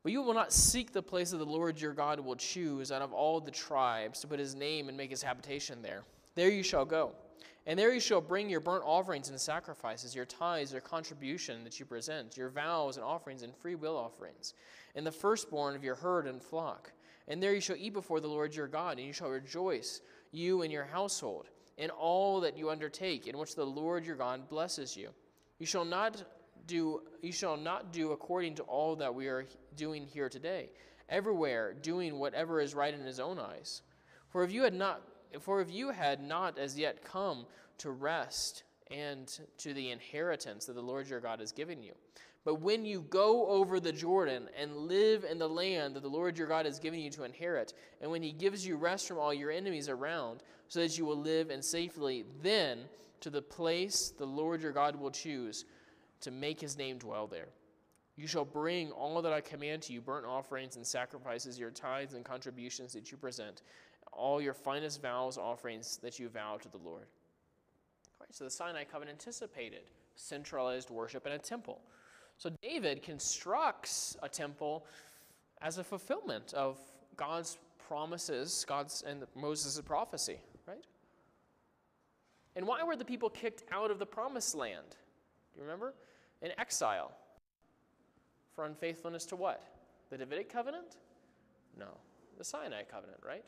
But 0.03 0.13
you 0.13 0.21
will 0.21 0.35
not 0.35 0.53
seek 0.53 0.93
the 0.93 1.03
place 1.03 1.33
of 1.33 1.39
the 1.39 1.47
Lord 1.47 1.81
your 1.81 1.95
God 1.95 2.21
will 2.21 2.37
choose 2.37 2.93
out 2.93 3.01
of 3.01 3.15
all 3.15 3.41
the 3.41 3.51
tribes 3.51 4.21
to 4.21 4.27
put 4.27 4.39
his 4.39 4.55
name 4.55 4.89
and 4.89 4.97
make 4.97 5.09
his 5.09 5.23
habitation 5.23 5.81
there. 5.81 6.03
There 6.35 6.51
you 6.51 6.63
shall 6.63 6.85
go. 6.85 7.13
And 7.67 7.79
there 7.79 7.95
you 7.95 8.01
shall 8.01 8.21
bring 8.21 8.51
your 8.51 8.61
burnt 8.61 8.85
offerings 8.85 9.31
and 9.31 9.41
sacrifices, 9.41 10.15
your 10.15 10.27
tithes, 10.27 10.73
your 10.73 10.83
contribution 10.83 11.65
that 11.65 11.81
you 11.81 11.87
present, 11.87 12.37
your 12.37 12.51
vows 12.51 12.97
and 12.97 13.05
offerings 13.05 13.43
and 13.43 13.55
free 13.55 13.75
will 13.75 13.97
offerings, 13.97 14.55
and 14.95 15.07
the 15.07 15.13
firstborn 15.13 15.75
of 15.75 15.85
your 15.85 15.95
herd 15.95 16.27
and 16.27 16.43
flock. 16.43 16.93
And 17.27 17.43
there 17.43 17.55
you 17.55 17.61
shall 17.61 17.77
eat 17.77 17.95
before 17.95 18.21
the 18.21 18.29
Lord 18.29 18.55
your 18.55 18.67
God, 18.67 18.99
and 18.99 19.07
you 19.07 19.13
shall 19.15 19.31
rejoice, 19.31 20.03
you 20.31 20.63
and 20.63 20.71
your 20.71 20.85
household, 20.85 21.49
in 21.79 21.89
all 21.89 22.41
that 22.41 22.59
you 22.59 22.69
undertake, 22.69 23.27
in 23.27 23.39
which 23.39 23.55
the 23.55 23.65
Lord 23.65 24.05
your 24.05 24.17
God 24.17 24.49
blesses 24.49 24.97
you. 24.97 25.11
You 25.59 25.67
shall 25.67 25.85
not 25.85 26.23
do 26.71 27.03
you 27.21 27.33
shall 27.33 27.57
not 27.57 27.93
do 27.93 28.13
according 28.13 28.55
to 28.55 28.63
all 28.63 28.97
that 28.97 29.15
we 29.15 29.27
are 29.27 29.45
doing 29.77 30.07
here 30.07 30.29
today, 30.29 30.71
everywhere 31.09 31.75
doing 31.75 32.19
whatever 32.19 32.61
is 32.61 32.75
right 32.75 32.95
in 32.95 33.01
his 33.01 33.19
own 33.19 33.39
eyes. 33.39 33.83
For 34.29 34.45
if 34.45 34.53
you 34.53 34.63
had 34.63 34.75
not 34.75 35.03
for 35.41 35.61
if 35.61 35.71
you 35.71 35.91
had 35.91 36.23
not 36.23 36.59
as 36.59 36.79
yet 36.79 37.05
come 37.05 37.47
to 37.79 37.91
rest 37.91 38.63
and 38.91 39.41
to 39.59 39.75
the 39.75 39.91
inheritance 39.91 40.67
that 40.67 40.75
the 40.75 40.81
Lord 40.81 41.09
your 41.09 41.21
God 41.21 41.41
has 41.41 41.53
given 41.53 41.83
you, 41.83 41.93
but 42.45 42.61
when 42.61 42.85
you 42.85 43.03
go 43.11 43.49
over 43.49 43.81
the 43.81 43.93
Jordan 43.93 44.49
and 44.59 44.77
live 44.77 45.25
in 45.25 45.39
the 45.39 45.49
land 45.49 45.95
that 45.95 46.03
the 46.03 46.09
Lord 46.09 46.39
your 46.39 46.49
God 46.49 46.67
has 46.67 46.79
given 46.79 47.01
you 47.01 47.11
to 47.11 47.25
inherit, 47.25 47.75
and 48.01 48.11
when 48.11 48.23
he 48.23 48.33
gives 48.33 48.65
you 48.65 48.77
rest 48.77 49.09
from 49.09 49.19
all 49.19 49.35
your 49.35 49.51
enemies 49.51 49.89
around, 49.89 50.43
so 50.69 50.81
that 50.81 50.97
you 50.97 51.05
will 51.05 51.19
live 51.19 51.51
and 51.51 51.65
safely, 51.65 52.25
then 52.43 52.79
to 53.21 53.31
the 53.31 53.43
place 53.43 54.13
the 54.17 54.25
Lord 54.25 54.63
your 54.63 54.73
God 54.73 54.97
will 54.97 55.11
choose 55.11 55.65
to 56.21 56.31
make 56.31 56.61
his 56.61 56.77
name 56.77 56.99
dwell 56.99 57.27
there. 57.27 57.49
You 58.17 58.27
shall 58.27 58.45
bring 58.45 58.91
all 58.91 59.23
that 59.23 59.33
I 59.33 59.41
command 59.41 59.83
to 59.83 59.93
you 59.93 60.01
burnt 60.01 60.27
offerings 60.27 60.77
and 60.77 60.87
sacrifices, 60.87 61.59
your 61.59 61.71
tithes 61.71 62.15
and 62.15 62.25
contributions 62.25 62.93
that 62.93 63.11
you 63.11 63.17
present, 63.17 63.63
all 64.13 64.43
your 64.43 64.55
finest 64.55 65.01
vows, 65.01 65.39
offerings 65.39 65.99
that 66.03 66.19
you 66.19 66.29
vow 66.29 66.59
to 66.59 66.69
the 66.69 66.79
Lord. 66.79 67.05
All 67.05 68.21
right, 68.21 68.35
so 68.35 68.45
the 68.45 68.51
Sinai 68.51 68.85
covenant 68.85 69.21
anticipated 69.21 69.83
centralized 70.17 70.91
worship 70.91 71.27
in 71.27 71.33
a 71.33 71.39
temple. 71.39 71.81
So 72.37 72.51
David 72.63 73.03
constructs 73.03 74.17
a 74.23 74.29
temple 74.29 74.85
as 75.63 75.79
a 75.79 75.85
fulfillment 75.85 76.53
of 76.55 76.79
God's 77.17 77.59
promises, 77.89 78.65
God's 78.69 79.03
and 79.03 79.25
Moses' 79.35 79.81
prophecy, 79.81 80.39
right? 80.67 80.85
And 82.57 82.67
why 82.67 82.83
were 82.83 82.97
the 82.97 83.05
people 83.05 83.31
kicked 83.31 83.65
out 83.73 83.91
of 83.91 83.99
the 83.99 84.07
promised 84.07 84.55
land? 84.55 84.97
Do 85.53 85.61
you 85.61 85.63
remember? 85.63 85.95
In 86.43 86.53
exile. 86.59 87.13
For 88.55 88.65
unfaithfulness 88.65 89.27
to 89.27 89.37
what? 89.37 89.63
The 90.11 90.19
Davidic 90.19 90.53
covenant? 90.53 90.97
No. 91.79 91.89
The 92.39 92.45
Sinai 92.45 92.83
covenant, 92.85 93.21
right? 93.27 93.45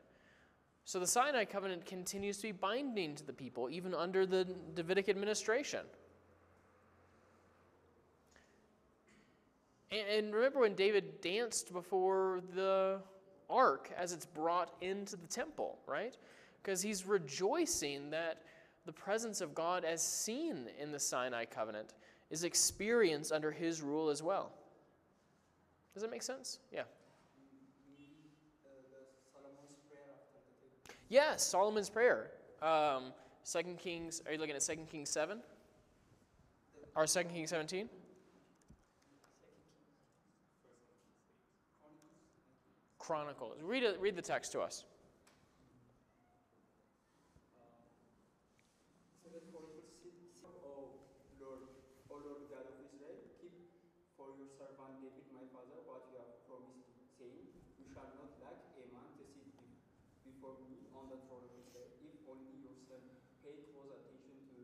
So 0.85 0.99
the 0.99 1.07
Sinai 1.07 1.45
covenant 1.45 1.87
continues 1.87 2.39
to 2.39 2.43
be 2.45 2.53
binding 2.53 3.15
to 3.17 3.27
the 3.27 3.33
people, 3.33 3.69
even 3.71 3.95
under 3.95 4.27
the 4.27 4.47
Davidic 4.75 5.09
administration. 5.09 5.81
And, 9.91 10.35
remember 10.35 10.61
when 10.61 10.75
David 10.75 11.21
danced 11.21 11.73
before 11.73 12.41
the 12.55 12.99
ark 13.51 13.93
as 13.97 14.13
it's 14.13 14.25
brought 14.25 14.75
into 14.81 15.17
the 15.17 15.27
temple, 15.27 15.79
right? 15.87 16.17
Because 16.63 16.81
he's 16.81 17.07
rejoicing 17.07 18.09
that 18.11 18.43
the 18.87 18.93
presence 18.93 19.43
of 19.43 19.55
God, 19.55 19.85
as 19.85 20.03
seen 20.03 20.67
in 20.81 20.93
the 20.93 20.99
Sinai 20.99 21.45
covenant, 21.45 21.93
is 22.33 22.43
experienced 22.43 23.31
under 23.31 23.53
his 23.53 23.81
rule 23.81 24.09
as 24.09 24.23
well. 24.23 24.51
Does 25.95 26.03
that 26.03 26.11
make 26.11 26.23
sense? 26.23 26.59
Yeah. 26.73 26.83
Yes, 31.09 31.47
Solomon's 31.47 31.91
prayer. 31.91 32.31
Um, 32.63 33.13
Second 33.45 33.79
Kings. 33.79 34.23
Are 34.27 34.33
you 34.33 34.39
looking 34.39 34.57
at 34.57 34.63
Second 34.63 34.89
Kings 34.89 35.11
seven? 35.11 35.41
Or 36.97 37.07
Second 37.07 37.33
Kings 37.35 37.51
seventeen? 37.51 37.91
Chronicles. 42.99 43.59
Read 43.63 43.83
it, 43.83 44.01
Read 44.01 44.17
the 44.17 44.23
text 44.23 44.53
to 44.53 44.61
us. 44.61 44.85
Oh 50.63 50.95
Lord, 51.43 51.67
O 52.11 52.15
Lord 52.15 52.47
God 52.47 52.67
of 52.71 52.79
Israel, 52.87 53.19
servant 54.15 55.03
David 55.03 55.27
my 55.35 55.43
father 55.51 55.83
what 55.87 56.07
you 56.11 56.23
have 56.23 56.39
promised, 56.47 56.87
saying, 57.19 57.51
You 57.79 57.87
shall 57.91 58.07
not 58.15 58.39
lack 58.39 58.63
a 58.79 58.85
man 58.95 59.11
to 59.19 59.25
sit 59.27 59.51
be- 59.59 59.75
before 60.23 60.63
me 60.63 60.87
on 60.95 61.11
the 61.11 61.19
throne 61.27 61.51
of 61.51 61.55
Israel, 61.59 61.91
if 62.07 62.23
only 62.31 62.63
your 62.63 62.79
son 62.87 63.03
paid 63.43 63.75
close 63.75 63.91
attention 63.91 64.39
to 64.55 64.59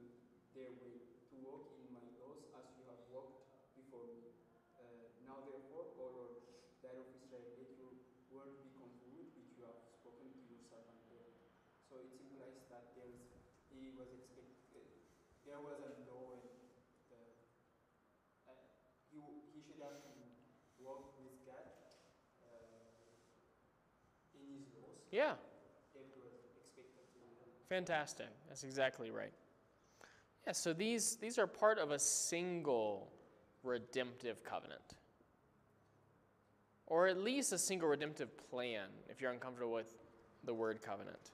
their 0.55 0.71
way, 0.79 1.03
to 1.31 1.35
walk 1.43 1.75
in 1.83 1.91
my 1.91 2.07
laws 2.23 2.47
as 2.55 2.67
you 2.79 2.87
have 2.87 3.03
walked 3.11 3.43
before 3.75 4.07
me. 4.15 4.31
Uh, 4.79 5.11
now 5.27 5.43
therefore, 5.51 5.91
O 5.99 6.05
Lord, 6.15 6.35
God 6.79 6.95
of 7.03 7.11
Israel, 7.19 7.59
let 7.59 7.75
your 7.75 7.95
word 8.33 8.57
be 8.61 8.69
confirmed, 8.77 9.33
which 9.37 9.57
you 9.57 9.65
have 9.65 9.81
spoken 10.01 10.29
to 10.33 10.41
your 10.49 10.61
servant 10.69 11.01
David. 11.09 11.37
So 11.89 11.97
it 12.05 12.13
implies 12.13 12.61
that 12.69 12.93
there 12.97 13.09
is, 13.09 13.25
he 13.73 13.93
was 13.97 14.13
expect, 14.13 14.53
uh, 14.77 14.81
there 15.49 15.61
was 15.61 15.81
a 15.81 15.93
law 16.09 16.37
and 16.37 16.45
the, 17.09 17.21
uh, 18.45 18.53
he, 19.09 19.19
he 19.53 19.59
should 19.65 19.81
have 19.81 20.05
to 20.05 20.13
walk 20.85 21.17
with 21.17 21.41
God 21.49 21.69
uh, 22.45 22.77
in 24.37 24.61
his 24.61 24.69
laws. 24.77 25.01
Yeah, 25.09 25.41
David 25.97 26.21
was 26.21 26.37
expected 26.37 26.85
to 27.17 27.21
fantastic. 27.73 28.29
That's 28.49 28.65
exactly 28.65 29.11
right. 29.11 29.33
Yeah, 30.47 30.53
so 30.53 30.73
these 30.73 31.17
these 31.17 31.39
are 31.39 31.47
part 31.47 31.79
of 31.79 31.91
a 31.91 31.99
single 31.99 33.13
redemptive 33.63 34.45
covenant. 34.45 34.98
Or 36.89 37.07
at 37.07 37.19
least 37.19 37.53
a 37.53 37.59
single 37.59 37.89
redemptive 37.89 38.37
plan, 38.51 38.89
if 39.09 39.21
you're 39.21 39.31
uncomfortable 39.31 39.73
with 39.73 39.95
the 40.45 40.55
word 40.55 40.81
covenant. 40.83 41.31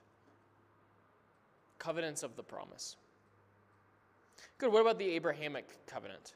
Covenants 1.79 2.23
of 2.23 2.35
the 2.35 2.43
promise. 2.43 2.97
Good. 4.57 4.71
What 4.71 4.81
about 4.81 4.99
the 4.99 5.09
Abrahamic 5.11 5.85
covenant? 5.87 6.35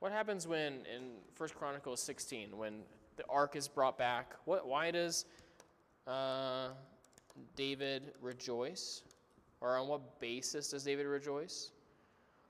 What 0.00 0.12
happens 0.12 0.46
when 0.46 0.86
in 0.86 1.18
1 1.36 1.48
Chronicles 1.50 2.02
16 2.02 2.56
when 2.56 2.80
the 3.16 3.24
ark 3.28 3.54
is 3.54 3.68
brought 3.68 3.98
back? 3.98 4.34
What 4.44 4.66
why 4.66 4.90
does 4.90 5.26
uh, 6.06 6.68
David 7.54 8.14
rejoice? 8.20 9.02
Or 9.60 9.76
on 9.76 9.88
what 9.88 10.20
basis 10.20 10.70
does 10.70 10.84
David 10.84 11.06
rejoice? 11.06 11.70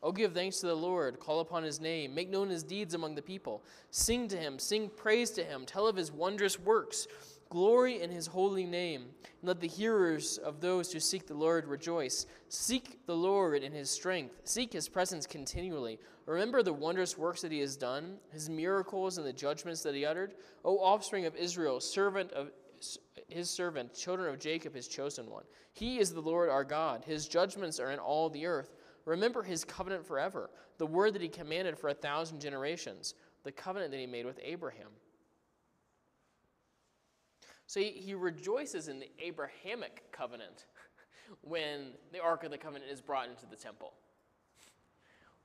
Oh, 0.03 0.13
give 0.13 0.33
thanks 0.33 0.61
to 0.61 0.67
the 0.67 0.75
Lord, 0.75 1.21
call 1.21 1.41
upon 1.41 1.63
his 1.63 1.79
name, 1.79 2.15
make 2.15 2.31
known 2.31 2.49
his 2.49 2.63
deeds 2.63 2.95
among 2.95 3.15
the 3.15 3.23
people. 3.23 3.63
Sing 3.91 4.29
to 4.29 4.37
him, 4.37 4.59
sing 4.59 4.91
praise 4.97 5.31
to 5.33 5.45
him, 5.45 5.67
tell 5.67 5.87
of 5.87 5.97
his 5.97 6.11
wondrous 6.11 6.59
works, 6.59 7.07
glory 7.51 8.01
in 8.01 8.11
his 8.11 8.27
holy 8.27 8.65
name. 8.65 9.03
And 9.23 9.49
let 9.49 9.61
the 9.61 9.69
hearers 9.69 10.39
of 10.39 10.61
those 10.61 10.91
who 10.91 11.01
seek 11.01 11.27
the 11.27 11.35
Lord 11.35 11.67
rejoice. 11.67 12.25
Seek 12.49 13.05
the 13.07 13.17
Lord 13.17 13.63
in 13.63 13.73
his 13.73 13.91
strength, 13.91 14.41
seek 14.45 14.73
his 14.73 14.89
presence 14.89 15.27
continually. 15.27 15.99
Remember 16.25 16.63
the 16.63 16.73
wondrous 16.73 17.19
works 17.19 17.43
that 17.43 17.53
he 17.53 17.61
has 17.61 17.77
done, 17.77 18.17
his 18.33 18.49
miracles 18.49 19.19
and 19.19 19.27
the 19.27 19.33
judgments 19.33 19.83
that 19.83 19.95
he 19.95 20.07
uttered. 20.07 20.35
O 20.65 20.79
offspring 20.79 21.27
of 21.27 21.37
Israel, 21.37 21.79
servant 21.79 22.33
of 22.33 22.51
his 23.29 23.51
servant, 23.51 23.95
children 23.95 24.33
of 24.33 24.41
Jacob, 24.41 24.75
his 24.75 24.89
chosen 24.89 25.29
one. 25.29 25.45
He 25.73 25.99
is 25.99 26.13
the 26.13 26.21
Lord 26.21 26.49
our 26.49 26.65
God. 26.65 27.05
His 27.05 27.29
judgments 27.29 27.79
are 27.79 27.91
in 27.91 27.99
all 27.99 28.31
the 28.31 28.47
earth. 28.47 28.75
Remember 29.05 29.43
his 29.43 29.65
covenant 29.65 30.07
forever, 30.07 30.51
the 30.79 30.87
word 30.87 31.15
that 31.15 31.23
he 31.23 31.29
commanded 31.29 31.79
for 31.79 31.89
a 31.89 31.95
thousand 31.95 32.41
generations, 32.41 33.15
the 33.45 33.53
covenant 33.53 33.91
that 33.93 33.99
he 33.99 34.07
made 34.07 34.27
with 34.27 34.39
Abraham. 34.43 34.89
So 37.67 37.81
he, 37.81 37.91
he 37.91 38.15
rejoices 38.15 38.89
in 38.89 38.99
the 38.99 39.09
Abrahamic 39.21 40.03
covenant 40.11 40.67
when 41.41 41.93
the 42.13 42.21
Ark 42.21 42.45
of 42.45 42.51
the 42.51 42.59
Covenant 42.59 42.91
is 42.91 43.01
brought 43.01 43.29
into 43.29 43.47
the 43.47 43.55
temple, 43.55 43.93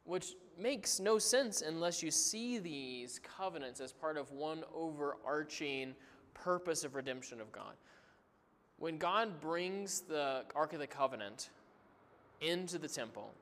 which 0.06 0.34
makes 0.58 1.00
no 1.00 1.20
sense 1.20 1.62
unless 1.62 2.02
you 2.02 2.10
see 2.10 2.58
these 2.58 3.20
covenants 3.20 3.80
as 3.80 3.94
part 3.94 4.18
of 4.18 4.32
one 4.32 4.64
overarching 4.74 5.94
purpose 6.34 6.84
of 6.84 6.96
redemption 6.96 7.40
of 7.40 7.51
God. 7.51 7.75
When 8.77 8.98
God 8.98 9.40
brings 9.40 10.01
the 10.01 10.46
Ark 10.56 10.74
of 10.74 10.79
the 10.79 10.88
Covenant 10.88 11.51
into 12.42 12.77
the 12.77 12.88
temple, 12.88 13.34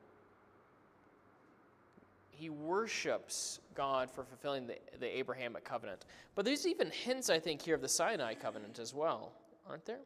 he 2.36 2.50
worships 2.50 3.60
God 3.76 4.10
for 4.10 4.24
fulfilling 4.24 4.68
the, 4.68 4.78
the 5.00 5.18
Abrahamic 5.18 5.64
covenant. 5.64 6.06
But 6.36 6.46
there's 6.46 6.66
even 6.66 6.90
hints, 6.90 7.30
I 7.30 7.40
think, 7.40 7.62
here 7.62 7.76
of 7.76 7.82
the 7.82 7.90
Sinai 7.90 8.34
covenant 8.34 8.80
as 8.80 8.94
well, 8.94 9.34
aren't 9.70 9.86
there? 9.86 10.00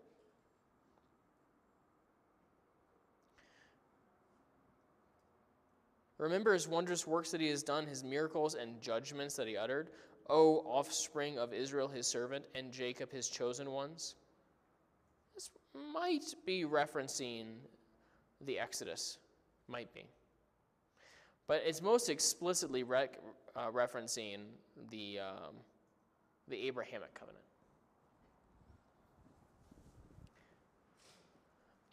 Remember 6.18 6.54
his 6.54 6.68
wondrous 6.68 7.06
works 7.06 7.32
that 7.32 7.42
he 7.42 7.50
has 7.50 7.64
done, 7.64 7.86
his 7.86 8.04
miracles 8.04 8.56
and 8.56 8.82
judgments 8.82 9.36
that 9.36 9.48
he 9.48 9.56
uttered, 9.56 9.90
O 10.30 10.58
offspring 10.66 11.38
of 11.38 11.54
Israel, 11.54 11.88
his 11.88 12.08
servant, 12.08 12.46
and 12.56 12.72
Jacob, 12.72 13.12
his 13.12 13.30
chosen 13.30 13.72
ones. 13.72 14.16
This 15.36 15.52
might 15.94 16.26
be 16.46 16.64
referencing 16.64 17.46
the 18.42 18.60
Exodus, 18.60 19.20
might 19.68 19.94
be. 19.94 20.06
But 21.48 21.64
it's 21.66 21.82
most 21.82 22.10
explicitly 22.10 22.84
rec- 22.84 23.20
uh, 23.56 23.72
referencing 23.72 24.40
the, 24.92 25.20
um, 25.20 25.56
the 26.48 26.68
Abrahamic 26.68 27.14
covenant. 27.14 27.44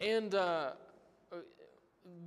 And 0.00 0.34
uh, 0.34 0.72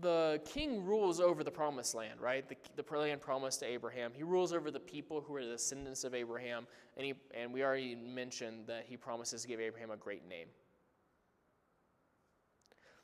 the 0.02 0.42
king 0.46 0.84
rules 0.86 1.20
over 1.20 1.44
the 1.44 1.52
promised 1.52 1.94
land, 1.94 2.20
right? 2.20 2.48
The, 2.48 2.56
the 2.82 2.98
land 2.98 3.22
promised 3.22 3.60
to 3.60 3.66
Abraham. 3.66 4.12
He 4.16 4.24
rules 4.24 4.54
over 4.54 4.72
the 4.72 4.80
people 4.80 5.22
who 5.22 5.36
are 5.36 5.44
the 5.44 5.52
descendants 5.52 6.04
of 6.04 6.16
Abraham. 6.16 6.66
And, 6.96 7.06
he, 7.06 7.14
and 7.36 7.54
we 7.54 7.64
already 7.64 7.96
mentioned 7.96 8.68
that 8.68 8.86
he 8.88 8.98
promises 8.98 9.44
to 9.44 9.48
give 9.48 9.60
Abraham 9.60 9.92
a 9.92 9.98
great 9.98 10.28
name. 10.28 10.48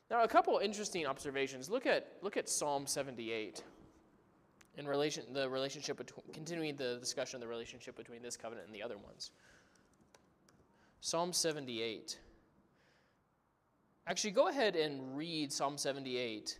Now, 0.09 0.23
a 0.23 0.27
couple 0.27 0.57
interesting 0.59 1.05
observations. 1.05 1.69
Look 1.69 1.85
at, 1.85 2.13
look 2.21 2.37
at 2.37 2.49
Psalm 2.49 2.87
78 2.87 3.63
in 4.77 4.87
relation 4.87 5.23
the 5.33 5.49
relationship 5.49 5.97
between 5.97 6.25
continuing 6.33 6.75
the 6.75 6.97
discussion 6.99 7.37
of 7.37 7.41
the 7.41 7.47
relationship 7.47 7.95
between 7.95 8.21
this 8.21 8.35
covenant 8.35 8.67
and 8.67 8.75
the 8.75 8.83
other 8.83 8.97
ones. 8.97 9.31
Psalm 11.01 11.33
78. 11.33 12.17
Actually, 14.07 14.31
go 14.31 14.47
ahead 14.47 14.75
and 14.75 15.15
read 15.15 15.51
Psalm 15.51 15.77
78 15.77 16.59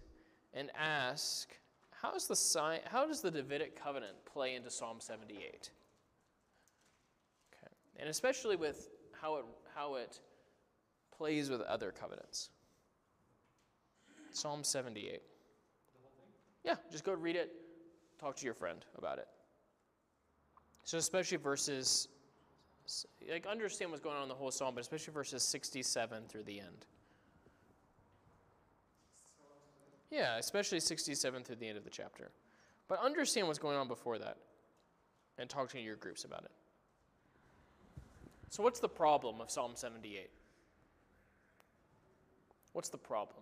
and 0.54 0.69
ask 0.78 1.49
how, 1.91 2.13
is 2.13 2.28
the 2.28 2.82
how 2.86 3.08
does 3.08 3.21
the 3.21 3.32
Davidic 3.32 3.82
covenant 3.82 4.13
play 4.26 4.56
into 4.56 4.69
Psalm 4.69 4.99
78? 4.99 5.71
Okay. 7.52 7.73
And 7.97 8.10
especially 8.10 8.56
with 8.56 8.89
how 9.19 9.38
it, 9.38 9.45
how 9.73 9.95
it 9.95 10.19
plays 11.17 11.49
with 11.49 11.62
other 11.62 11.91
covenants. 11.91 12.49
Psalm 14.32 14.63
78. 14.63 15.21
Yeah, 16.63 16.76
just 16.91 17.04
go 17.04 17.13
read 17.13 17.36
it, 17.36 17.52
talk 18.23 18.36
to 18.38 18.45
your 18.45 18.53
friend 18.53 18.86
about 18.97 19.17
it. 19.17 19.27
So, 20.83 20.97
especially 20.97 21.38
verses, 21.38 22.07
like, 23.29 23.45
understand 23.45 23.91
what's 23.91 24.03
going 24.03 24.15
on 24.15 24.23
in 24.23 24.29
the 24.29 24.36
whole 24.36 24.51
psalm, 24.51 24.75
but 24.75 24.81
especially 24.81 25.13
verses 25.13 25.43
67 25.43 26.23
through 26.27 26.43
the 26.43 26.59
end. 26.59 26.86
Yeah, 30.12 30.38
especially 30.38 30.79
67 30.79 31.43
through 31.43 31.55
the 31.55 31.67
end 31.67 31.77
of 31.77 31.83
the 31.83 31.89
chapter. 31.89 32.31
But 32.88 32.99
understand 32.99 33.47
what's 33.47 33.59
going 33.59 33.77
on 33.77 33.88
before 33.88 34.19
that 34.19 34.38
and 35.38 35.49
talk 35.49 35.69
to 35.69 35.79
your 35.79 35.95
groups 35.95 36.23
about 36.23 36.43
it. 36.43 36.51
So, 38.49 38.62
what's 38.62 38.79
the 38.79 38.89
problem 38.89 39.41
of 39.41 39.49
Psalm 39.49 39.71
78? 39.73 40.29
What's 42.73 42.89
the 42.89 42.97
problem? 42.97 43.41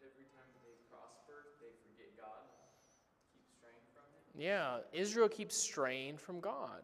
Every 0.00 0.24
time 0.32 0.48
they 0.64 0.80
prosper, 0.88 1.56
they 1.60 1.76
forget 1.84 2.16
God, 2.16 2.48
keep 3.36 3.44
straying 3.60 3.84
from 3.92 4.08
Him. 4.12 4.25
Yeah, 4.38 4.78
Israel 4.92 5.28
keeps 5.28 5.56
straying 5.56 6.18
from 6.18 6.40
God. 6.40 6.82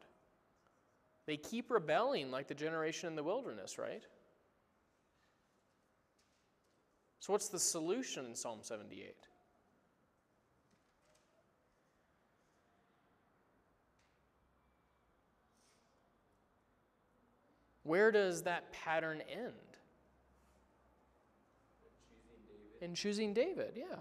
They 1.26 1.36
keep 1.36 1.70
rebelling 1.70 2.30
like 2.30 2.48
the 2.48 2.54
generation 2.54 3.08
in 3.08 3.14
the 3.14 3.22
wilderness, 3.22 3.78
right? 3.78 4.02
So, 7.20 7.32
what's 7.32 7.48
the 7.48 7.58
solution 7.58 8.24
in 8.26 8.34
Psalm 8.34 8.60
78? 8.62 9.14
Where 17.84 18.10
does 18.10 18.42
that 18.42 18.72
pattern 18.72 19.22
end? 19.30 19.52
Choosing 22.00 22.40
David. 22.48 22.88
In 22.88 22.94
choosing 22.94 23.34
David, 23.34 23.72
yeah. 23.76 23.96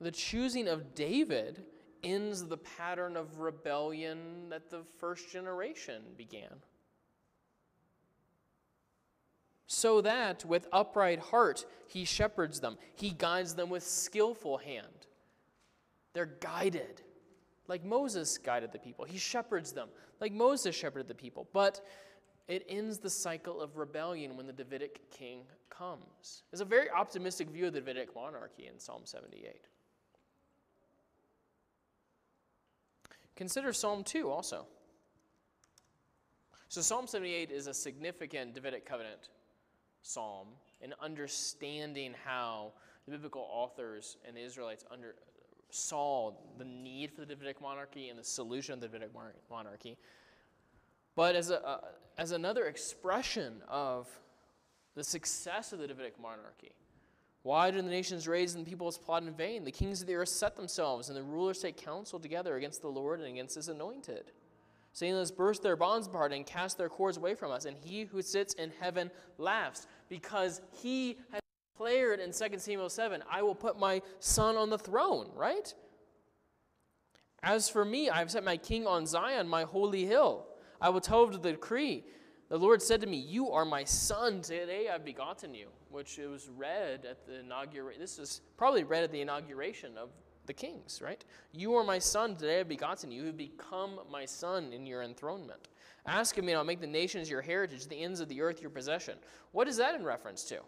The 0.00 0.10
choosing 0.10 0.68
of 0.68 0.94
David 0.94 1.64
ends 2.02 2.46
the 2.46 2.56
pattern 2.56 3.16
of 3.16 3.40
rebellion 3.40 4.48
that 4.48 4.70
the 4.70 4.82
first 4.98 5.30
generation 5.30 6.02
began. 6.16 6.62
so 9.72 10.00
that 10.00 10.44
with 10.44 10.66
upright 10.72 11.20
heart 11.20 11.64
he 11.86 12.04
shepherds 12.04 12.58
them. 12.58 12.76
He 12.96 13.10
guides 13.10 13.54
them 13.54 13.70
with 13.70 13.84
skillful 13.84 14.58
hand. 14.58 15.06
They're 16.12 16.26
guided, 16.40 17.02
like 17.68 17.84
Moses 17.84 18.36
guided 18.36 18.72
the 18.72 18.80
people. 18.80 19.04
He 19.04 19.16
shepherds 19.16 19.70
them, 19.72 19.88
like 20.20 20.32
Moses 20.32 20.74
shepherded 20.74 21.06
the 21.06 21.14
people. 21.14 21.48
But 21.52 21.86
it 22.48 22.66
ends 22.68 22.98
the 22.98 23.08
cycle 23.08 23.60
of 23.60 23.76
rebellion 23.76 24.36
when 24.36 24.48
the 24.48 24.52
Davidic 24.52 25.08
king 25.12 25.42
comes. 25.68 26.42
It's 26.52 26.60
a 26.60 26.64
very 26.64 26.90
optimistic 26.90 27.48
view 27.48 27.68
of 27.68 27.72
the 27.72 27.80
Davidic 27.80 28.12
monarchy 28.12 28.66
in 28.66 28.76
Psalm 28.76 29.02
78. 29.04 29.68
Consider 33.40 33.72
Psalm 33.72 34.04
2 34.04 34.28
also. 34.28 34.66
So, 36.68 36.82
Psalm 36.82 37.06
78 37.06 37.50
is 37.50 37.68
a 37.68 37.72
significant 37.72 38.52
Davidic 38.52 38.84
covenant 38.84 39.30
psalm 40.02 40.48
in 40.82 40.92
understanding 41.00 42.14
how 42.22 42.74
the 43.06 43.12
biblical 43.12 43.48
authors 43.50 44.18
and 44.28 44.36
the 44.36 44.42
Israelites 44.42 44.84
under, 44.90 45.14
saw 45.70 46.34
the 46.58 46.66
need 46.66 47.12
for 47.12 47.22
the 47.22 47.28
Davidic 47.28 47.62
monarchy 47.62 48.10
and 48.10 48.18
the 48.18 48.24
solution 48.24 48.74
of 48.74 48.80
the 48.82 48.88
Davidic 48.88 49.08
monarchy. 49.48 49.96
But 51.16 51.34
as, 51.34 51.48
a, 51.48 51.66
uh, 51.66 51.80
as 52.18 52.32
another 52.32 52.66
expression 52.66 53.62
of 53.68 54.06
the 54.94 55.02
success 55.02 55.72
of 55.72 55.78
the 55.78 55.86
Davidic 55.86 56.20
monarchy, 56.20 56.72
why 57.42 57.70
do 57.70 57.80
the 57.80 57.88
nations 57.88 58.28
raise 58.28 58.54
and 58.54 58.64
the 58.64 58.68
peoples 58.68 58.98
plot 58.98 59.22
in 59.22 59.32
vain? 59.32 59.64
The 59.64 59.72
kings 59.72 60.00
of 60.02 60.06
the 60.06 60.14
earth 60.14 60.28
set 60.28 60.56
themselves, 60.56 61.08
and 61.08 61.16
the 61.16 61.22
rulers 61.22 61.60
take 61.60 61.76
counsel 61.76 62.20
together 62.20 62.56
against 62.56 62.82
the 62.82 62.88
Lord 62.88 63.20
and 63.20 63.28
against 63.28 63.54
his 63.54 63.68
anointed 63.68 64.32
saying, 64.92 65.14
Let's 65.14 65.30
burst 65.30 65.62
their 65.62 65.76
bonds 65.76 66.06
apart 66.06 66.32
and 66.32 66.46
cast 66.46 66.78
their 66.78 66.88
cords 66.88 67.16
away 67.16 67.34
from 67.34 67.50
us. 67.50 67.64
And 67.64 67.76
he 67.76 68.04
who 68.04 68.22
sits 68.22 68.54
in 68.54 68.72
heaven 68.80 69.10
laughs, 69.38 69.86
because 70.08 70.60
he 70.82 71.18
has 71.30 71.40
declared 71.72 72.20
in 72.20 72.32
2 72.32 72.58
Samuel 72.58 72.88
7, 72.88 73.22
I 73.30 73.42
will 73.42 73.54
put 73.54 73.78
my 73.78 74.02
son 74.18 74.56
on 74.56 74.70
the 74.70 74.78
throne, 74.78 75.30
right? 75.34 75.72
As 77.42 77.68
for 77.68 77.84
me, 77.84 78.10
I 78.10 78.18
have 78.18 78.30
set 78.30 78.44
my 78.44 78.56
king 78.56 78.86
on 78.86 79.06
Zion, 79.06 79.48
my 79.48 79.62
holy 79.62 80.04
hill. 80.04 80.46
I 80.80 80.90
will 80.90 81.00
tell 81.00 81.24
of 81.24 81.42
the 81.42 81.52
decree. 81.52 82.04
The 82.50 82.58
Lord 82.58 82.82
said 82.82 83.00
to 83.02 83.06
me, 83.06 83.16
You 83.16 83.52
are 83.52 83.64
my 83.64 83.84
son. 83.84 84.42
Today 84.42 84.88
I've 84.92 85.04
begotten 85.04 85.54
you, 85.54 85.68
which 85.88 86.18
it 86.18 86.26
was 86.26 86.48
read 86.48 87.06
at 87.06 87.24
the 87.24 87.38
inauguration. 87.38 88.00
This 88.00 88.18
is 88.18 88.40
probably 88.56 88.82
read 88.82 89.04
at 89.04 89.12
the 89.12 89.20
inauguration 89.20 89.96
of 89.96 90.10
the 90.46 90.52
kings, 90.52 91.00
right? 91.00 91.24
You 91.52 91.74
are 91.74 91.84
my 91.84 92.00
son, 92.00 92.34
today 92.34 92.56
I 92.56 92.58
have 92.58 92.68
begotten 92.68 93.12
you. 93.12 93.20
You 93.20 93.26
have 93.28 93.36
become 93.36 94.00
my 94.10 94.24
son 94.24 94.72
in 94.72 94.84
your 94.84 95.02
enthronement. 95.02 95.68
Ask 96.06 96.38
of 96.38 96.44
me, 96.44 96.50
and 96.50 96.58
I'll 96.58 96.64
make 96.64 96.80
the 96.80 96.88
nations 96.88 97.30
your 97.30 97.40
heritage, 97.40 97.86
the 97.86 98.02
ends 98.02 98.18
of 98.18 98.28
the 98.28 98.40
earth 98.40 98.60
your 98.60 98.70
possession. 98.70 99.16
What 99.52 99.68
is 99.68 99.76
that 99.76 99.94
in 99.94 100.04
reference 100.04 100.42
to? 100.46 100.58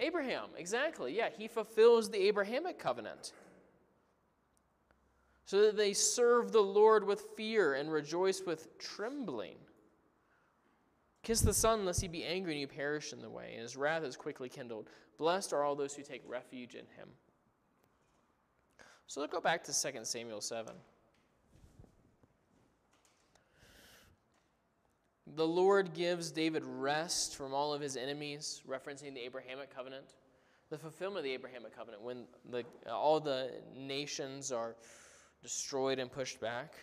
Abraham, 0.00 0.50
exactly. 0.58 1.16
Yeah, 1.16 1.30
he 1.34 1.48
fulfills 1.48 2.10
the 2.10 2.18
Abrahamic 2.28 2.78
covenant. 2.78 3.32
So 5.46 5.62
that 5.62 5.76
they 5.76 5.92
serve 5.92 6.52
the 6.52 6.60
Lord 6.60 7.04
with 7.04 7.20
fear 7.36 7.74
and 7.74 7.90
rejoice 7.90 8.42
with 8.44 8.78
trembling. 8.78 9.56
Kiss 11.22 11.40
the 11.40 11.54
Son, 11.54 11.84
lest 11.84 12.00
he 12.00 12.08
be 12.08 12.24
angry 12.24 12.52
and 12.52 12.60
you 12.60 12.66
perish 12.68 13.12
in 13.12 13.20
the 13.20 13.30
way, 13.30 13.52
and 13.52 13.62
his 13.62 13.76
wrath 13.76 14.04
is 14.04 14.16
quickly 14.16 14.48
kindled. 14.48 14.88
Blessed 15.18 15.52
are 15.52 15.62
all 15.62 15.74
those 15.74 15.94
who 15.94 16.02
take 16.02 16.22
refuge 16.28 16.74
in 16.74 16.86
him. 16.96 17.08
So 19.06 19.20
let's 19.20 19.32
go 19.32 19.40
back 19.40 19.62
to 19.64 19.72
2 19.72 20.04
Samuel 20.04 20.40
7. 20.40 20.74
The 25.34 25.46
Lord 25.46 25.94
gives 25.94 26.30
David 26.30 26.64
rest 26.64 27.36
from 27.36 27.52
all 27.52 27.72
of 27.72 27.80
his 27.80 27.96
enemies, 27.96 28.62
referencing 28.68 29.14
the 29.14 29.20
Abrahamic 29.20 29.74
covenant. 29.74 30.14
The 30.70 30.78
fulfillment 30.78 31.18
of 31.18 31.24
the 31.24 31.32
Abrahamic 31.34 31.76
covenant, 31.76 32.02
when 32.02 32.24
the, 32.50 32.64
all 32.90 33.20
the 33.20 33.50
nations 33.76 34.50
are 34.50 34.74
destroyed 35.46 36.00
and 36.00 36.10
pushed 36.10 36.40
back. 36.40 36.74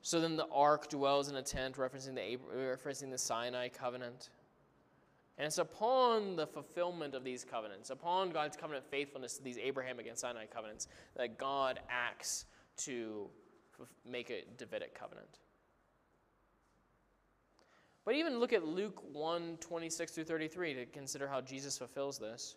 So 0.00 0.22
then 0.22 0.36
the 0.36 0.46
ark 0.50 0.88
dwells 0.88 1.28
in 1.28 1.36
a 1.36 1.42
tent, 1.42 1.76
referencing 1.76 2.14
the, 2.14 2.38
referencing 2.56 3.10
the 3.10 3.18
Sinai 3.18 3.68
covenant. 3.68 4.30
And 5.36 5.46
it's 5.46 5.58
upon 5.58 6.36
the 6.36 6.46
fulfillment 6.46 7.14
of 7.14 7.24
these 7.24 7.44
covenants, 7.44 7.90
upon 7.90 8.30
God's 8.30 8.56
covenant 8.56 8.86
faithfulness 8.90 9.36
to 9.36 9.42
these 9.42 9.58
Abrahamic 9.58 10.06
and 10.06 10.16
Sinai 10.16 10.46
covenants, 10.46 10.88
that 11.14 11.36
God 11.36 11.80
acts 11.90 12.46
to 12.78 13.28
make 14.08 14.30
a 14.30 14.44
Davidic 14.56 14.94
covenant. 14.98 15.40
But 18.06 18.14
even 18.14 18.38
look 18.38 18.54
at 18.54 18.66
Luke 18.66 19.02
1 19.12 19.58
26 19.60 20.12
through 20.12 20.24
33 20.24 20.72
to 20.74 20.86
consider 20.86 21.28
how 21.28 21.42
Jesus 21.42 21.76
fulfills 21.76 22.18
this. 22.18 22.56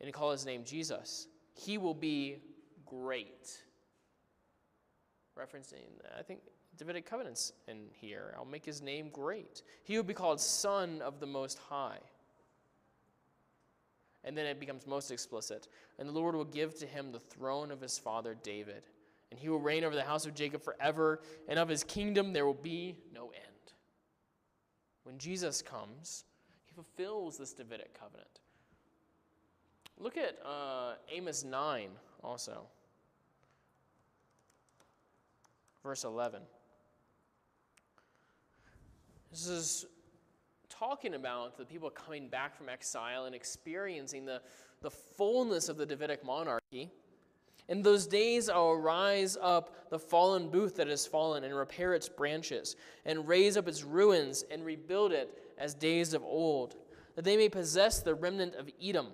and 0.00 0.12
call 0.12 0.30
his 0.30 0.46
name 0.46 0.64
Jesus. 0.64 1.26
He 1.54 1.78
will 1.78 1.94
be 1.94 2.38
great. 2.86 3.58
Referencing, 5.38 5.88
I 6.18 6.22
think, 6.22 6.40
Davidic 6.76 7.04
covenants 7.04 7.52
in 7.68 7.88
here. 7.92 8.34
I'll 8.36 8.44
make 8.44 8.64
his 8.64 8.80
name 8.80 9.10
great. 9.10 9.62
He 9.84 9.96
will 9.96 10.04
be 10.04 10.14
called 10.14 10.40
Son 10.40 11.02
of 11.02 11.20
the 11.20 11.26
Most 11.26 11.58
High. 11.58 11.98
And 14.24 14.36
then 14.36 14.46
it 14.46 14.60
becomes 14.60 14.86
most 14.86 15.10
explicit. 15.10 15.68
And 15.98 16.08
the 16.08 16.12
Lord 16.12 16.34
will 16.34 16.44
give 16.44 16.78
to 16.78 16.86
him 16.86 17.12
the 17.12 17.20
throne 17.20 17.70
of 17.70 17.80
his 17.80 17.98
father 17.98 18.36
David. 18.42 18.82
And 19.30 19.38
he 19.38 19.48
will 19.48 19.60
reign 19.60 19.84
over 19.84 19.94
the 19.94 20.02
house 20.02 20.26
of 20.26 20.34
Jacob 20.34 20.62
forever, 20.62 21.20
and 21.48 21.58
of 21.58 21.68
his 21.68 21.84
kingdom 21.84 22.32
there 22.32 22.44
will 22.44 22.54
be 22.54 22.96
no 23.14 23.26
end. 23.26 23.44
When 25.04 25.18
Jesus 25.18 25.62
comes, 25.62 26.24
he 26.64 26.72
fulfills 26.74 27.38
this 27.38 27.52
Davidic 27.52 27.98
covenant. 27.98 28.40
Look 30.02 30.16
at 30.16 30.38
uh, 30.46 30.94
Amos 31.12 31.44
9 31.44 31.90
also. 32.24 32.62
Verse 35.82 36.04
11. 36.04 36.40
This 39.30 39.46
is 39.46 39.86
talking 40.70 41.14
about 41.14 41.58
the 41.58 41.66
people 41.66 41.90
coming 41.90 42.28
back 42.28 42.56
from 42.56 42.70
exile 42.70 43.26
and 43.26 43.34
experiencing 43.34 44.24
the, 44.24 44.40
the 44.80 44.90
fullness 44.90 45.68
of 45.68 45.76
the 45.76 45.84
Davidic 45.84 46.24
monarchy. 46.24 46.90
In 47.68 47.82
those 47.82 48.06
days 48.06 48.48
I 48.48 48.56
will 48.56 48.80
rise 48.80 49.36
up 49.40 49.90
the 49.90 49.98
fallen 49.98 50.48
booth 50.48 50.76
that 50.76 50.88
has 50.88 51.06
fallen 51.06 51.44
and 51.44 51.54
repair 51.54 51.92
its 51.92 52.08
branches, 52.08 52.74
and 53.04 53.28
raise 53.28 53.58
up 53.58 53.68
its 53.68 53.84
ruins 53.84 54.44
and 54.50 54.64
rebuild 54.64 55.12
it 55.12 55.52
as 55.58 55.74
days 55.74 56.14
of 56.14 56.24
old, 56.24 56.76
that 57.16 57.24
they 57.24 57.36
may 57.36 57.50
possess 57.50 58.00
the 58.00 58.14
remnant 58.14 58.54
of 58.54 58.70
Edom 58.82 59.08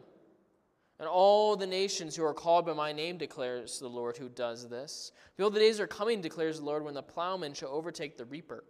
and 0.99 1.09
all 1.09 1.57
the 1.57 1.67
nations 1.67 2.17
who 2.17 2.25
are 2.25 2.35
called 2.35 2.65
by 2.65 2.73
my 2.73 2.93
name 2.93 3.19
declares 3.19 3.79
the 3.79 3.89
Lord 3.89 4.17
who 4.17 4.29
does 4.29 4.69
this. 4.69 5.13
Behold, 5.37 5.55
the 5.55 5.61
days 5.61 5.79
are 5.79 5.87
coming, 5.87 6.21
declares 6.21 6.59
the 6.59 6.65
Lord, 6.65 6.85
when 6.85 6.95
the 6.95 7.03
plowman 7.03 7.53
shall 7.53 7.71
overtake 7.71 8.17
the 8.17 8.25
reaper, 8.25 8.65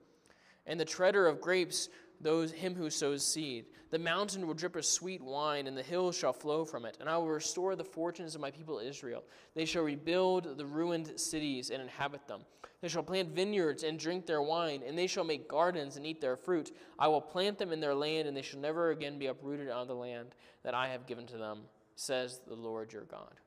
and 0.67 0.79
the 0.79 0.85
treader 0.85 1.27
of 1.27 1.41
grapes 1.41 1.89
those 2.21 2.51
him 2.51 2.75
who 2.75 2.91
sows 2.91 3.25
seed. 3.25 3.67
The 3.91 3.99
mountain 3.99 4.47
will 4.47 4.55
drip 4.55 4.77
a 4.77 4.83
sweet 4.83 5.23
wine, 5.23 5.67
and 5.67 5.77
the 5.77 5.83
hills 5.83 6.17
shall 6.17 6.33
flow 6.33 6.65
from 6.65 6.85
it. 6.85 6.97
And 6.99 7.09
I 7.09 7.17
will 7.19 7.29
restore 7.29 7.77
the 7.77 7.85
fortunes 7.85 8.35
of 8.35 8.41
my 8.41 8.51
people 8.51 8.79
Israel. 8.79 9.23
They 9.55 9.65
shall 9.65 9.83
rebuild 9.83 10.57
the 10.57 10.67
ruined 10.67 11.21
cities 11.21 11.71
and 11.71 11.83
inhabit 11.83 12.27
them. 12.27 12.41
They 12.81 12.89
shall 12.89 13.03
plant 13.03 13.35
vineyards 13.35 13.83
and 13.83 13.99
drink 13.99 14.27
their 14.27 14.43
wine, 14.43 14.83
and 14.87 14.97
they 14.97 15.07
shall 15.07 15.25
make 15.25 15.49
gardens 15.49 15.97
and 15.97 16.07
eat 16.07 16.21
their 16.21 16.37
fruit. 16.37 16.75
I 16.99 17.09
will 17.09 17.21
plant 17.21 17.59
them 17.59 17.73
in 17.73 17.81
their 17.81 17.95
land, 17.95 18.29
and 18.29 18.37
they 18.37 18.43
shall 18.43 18.61
never 18.61 18.91
again 18.91 19.19
be 19.19 19.27
uprooted 19.27 19.69
out 19.69 19.83
of 19.83 19.89
the 19.89 19.95
land 19.95 20.35
that 20.63 20.75
I 20.75 20.89
have 20.89 21.07
given 21.07 21.27
to 21.27 21.39
them 21.39 21.61
says 21.97 22.41
the 22.47 22.55
Lord 22.55 22.93
your 22.93 23.05
God. 23.05 23.41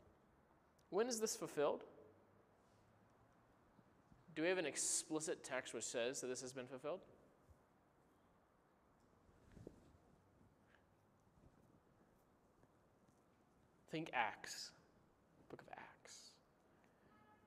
When 0.89 1.07
is 1.07 1.19
this 1.19 1.35
fulfilled? 1.35 1.83
Do 4.35 4.41
we 4.41 4.49
have 4.49 4.57
an 4.57 4.65
explicit 4.65 5.43
text 5.43 5.73
which 5.73 5.83
says 5.83 6.21
that 6.21 6.27
this 6.27 6.41
has 6.41 6.51
been 6.51 6.67
fulfilled? 6.67 7.01
Think 13.91 14.11
Acts, 14.13 14.71
book 15.49 15.61
of 15.61 15.67
Acts. 15.73 16.31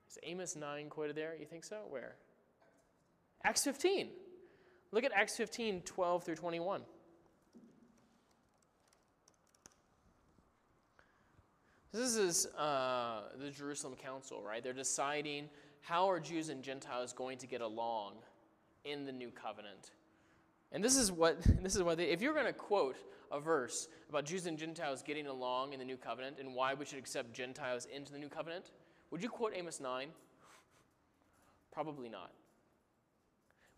Is 0.09 0.17
Amos 0.23 0.55
9 0.55 0.89
quoted 0.89 1.15
there? 1.15 1.35
You 1.39 1.45
think 1.45 1.63
so? 1.63 1.77
Where? 1.89 2.15
Acts 3.45 3.63
15. 3.63 4.09
Look 4.91 5.03
at 5.03 5.11
Acts 5.13 5.37
15, 5.37 5.81
12 5.81 6.23
through 6.23 6.35
21. 6.35 6.81
This 11.93 12.15
is 12.15 12.47
uh, 12.57 13.21
the 13.39 13.51
Jerusalem 13.51 13.93
Council, 13.95 14.41
right? 14.41 14.63
They're 14.63 14.73
deciding 14.73 15.47
how 15.81 16.09
are 16.09 16.19
Jews 16.19 16.49
and 16.49 16.63
Gentiles 16.63 17.13
going 17.13 17.37
to 17.37 17.45
get 17.45 17.61
along 17.61 18.13
in 18.83 19.05
the 19.05 19.11
new 19.11 19.29
covenant. 19.29 19.91
And 20.71 20.83
this 20.83 20.97
is 20.97 21.11
what 21.11 21.37
this 21.63 21.75
is 21.75 21.83
what 21.83 21.97
they, 21.97 22.05
if 22.05 22.19
you're 22.19 22.33
going 22.33 22.47
to 22.47 22.53
quote 22.53 22.95
a 23.31 23.39
verse 23.39 23.87
about 24.09 24.25
Jews 24.25 24.47
and 24.47 24.57
Gentiles 24.57 25.03
getting 25.03 25.27
along 25.27 25.73
in 25.73 25.79
the 25.79 25.85
new 25.85 25.97
covenant 25.97 26.37
and 26.39 26.55
why 26.55 26.73
we 26.73 26.83
should 26.83 26.97
accept 26.97 27.31
Gentiles 27.31 27.87
into 27.93 28.11
the 28.11 28.17
new 28.17 28.29
covenant, 28.29 28.71
would 29.11 29.21
you 29.21 29.29
quote 29.29 29.53
Amos 29.55 29.79
9? 29.79 30.07
Probably 31.71 32.09
not. 32.09 32.31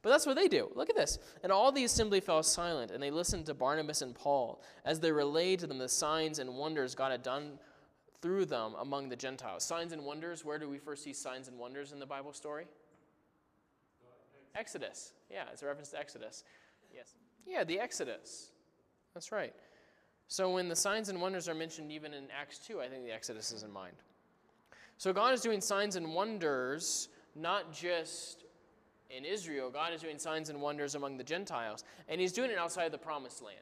But 0.01 0.11
that's 0.11 0.25
what 0.25 0.35
they 0.35 0.47
do. 0.47 0.69
Look 0.75 0.89
at 0.89 0.95
this. 0.95 1.19
And 1.41 1.51
all 1.51 1.71
the 1.71 1.83
assembly 1.83 2.19
fell 2.19 2.43
silent, 2.43 2.91
and 2.91 3.01
they 3.01 3.11
listened 3.11 3.45
to 3.47 3.53
Barnabas 3.53 4.01
and 4.01 4.13
Paul 4.13 4.61
as 4.85 4.99
they 4.99 5.11
relayed 5.11 5.59
to 5.59 5.67
them 5.67 5.79
the 5.79 5.89
signs 5.89 6.39
and 6.39 6.55
wonders 6.55 6.95
God 6.95 7.11
had 7.11 7.23
done 7.23 7.57
through 8.25 8.43
them 8.43 8.73
among 8.79 9.07
the 9.07 9.15
Gentiles. 9.15 9.63
Signs 9.63 9.93
and 9.93 10.03
wonders, 10.03 10.43
where 10.43 10.57
do 10.57 10.67
we 10.67 10.79
first 10.79 11.03
see 11.03 11.13
signs 11.13 11.47
and 11.47 11.59
wonders 11.59 11.91
in 11.91 11.99
the 11.99 12.07
Bible 12.07 12.33
story? 12.33 12.65
Exodus. 14.55 15.13
Yeah, 15.29 15.43
it's 15.53 15.61
a 15.61 15.67
reference 15.67 15.89
to 15.91 15.99
Exodus. 15.99 16.43
Yes. 16.91 17.13
Yeah, 17.45 17.63
the 17.63 17.79
Exodus. 17.79 18.49
That's 19.13 19.31
right. 19.31 19.53
So 20.27 20.49
when 20.49 20.67
the 20.67 20.75
signs 20.75 21.09
and 21.09 21.21
wonders 21.21 21.47
are 21.47 21.53
mentioned 21.53 21.91
even 21.91 22.15
in 22.15 22.23
Acts 22.35 22.57
2, 22.57 22.81
I 22.81 22.87
think 22.87 23.03
the 23.03 23.11
Exodus 23.11 23.51
is 23.51 23.61
in 23.61 23.71
mind. 23.71 23.95
So 24.97 25.13
God 25.13 25.35
is 25.35 25.41
doing 25.41 25.61
signs 25.61 25.95
and 25.95 26.11
wonders 26.11 27.09
not 27.35 27.71
just 27.71 28.45
in 29.15 29.23
Israel, 29.23 29.69
God 29.69 29.93
is 29.93 30.01
doing 30.01 30.17
signs 30.17 30.49
and 30.49 30.59
wonders 30.59 30.95
among 30.95 31.17
the 31.17 31.23
Gentiles, 31.23 31.83
and 32.09 32.19
he's 32.19 32.33
doing 32.33 32.49
it 32.49 32.57
outside 32.57 32.91
the 32.91 32.97
promised 32.97 33.43
land. 33.43 33.59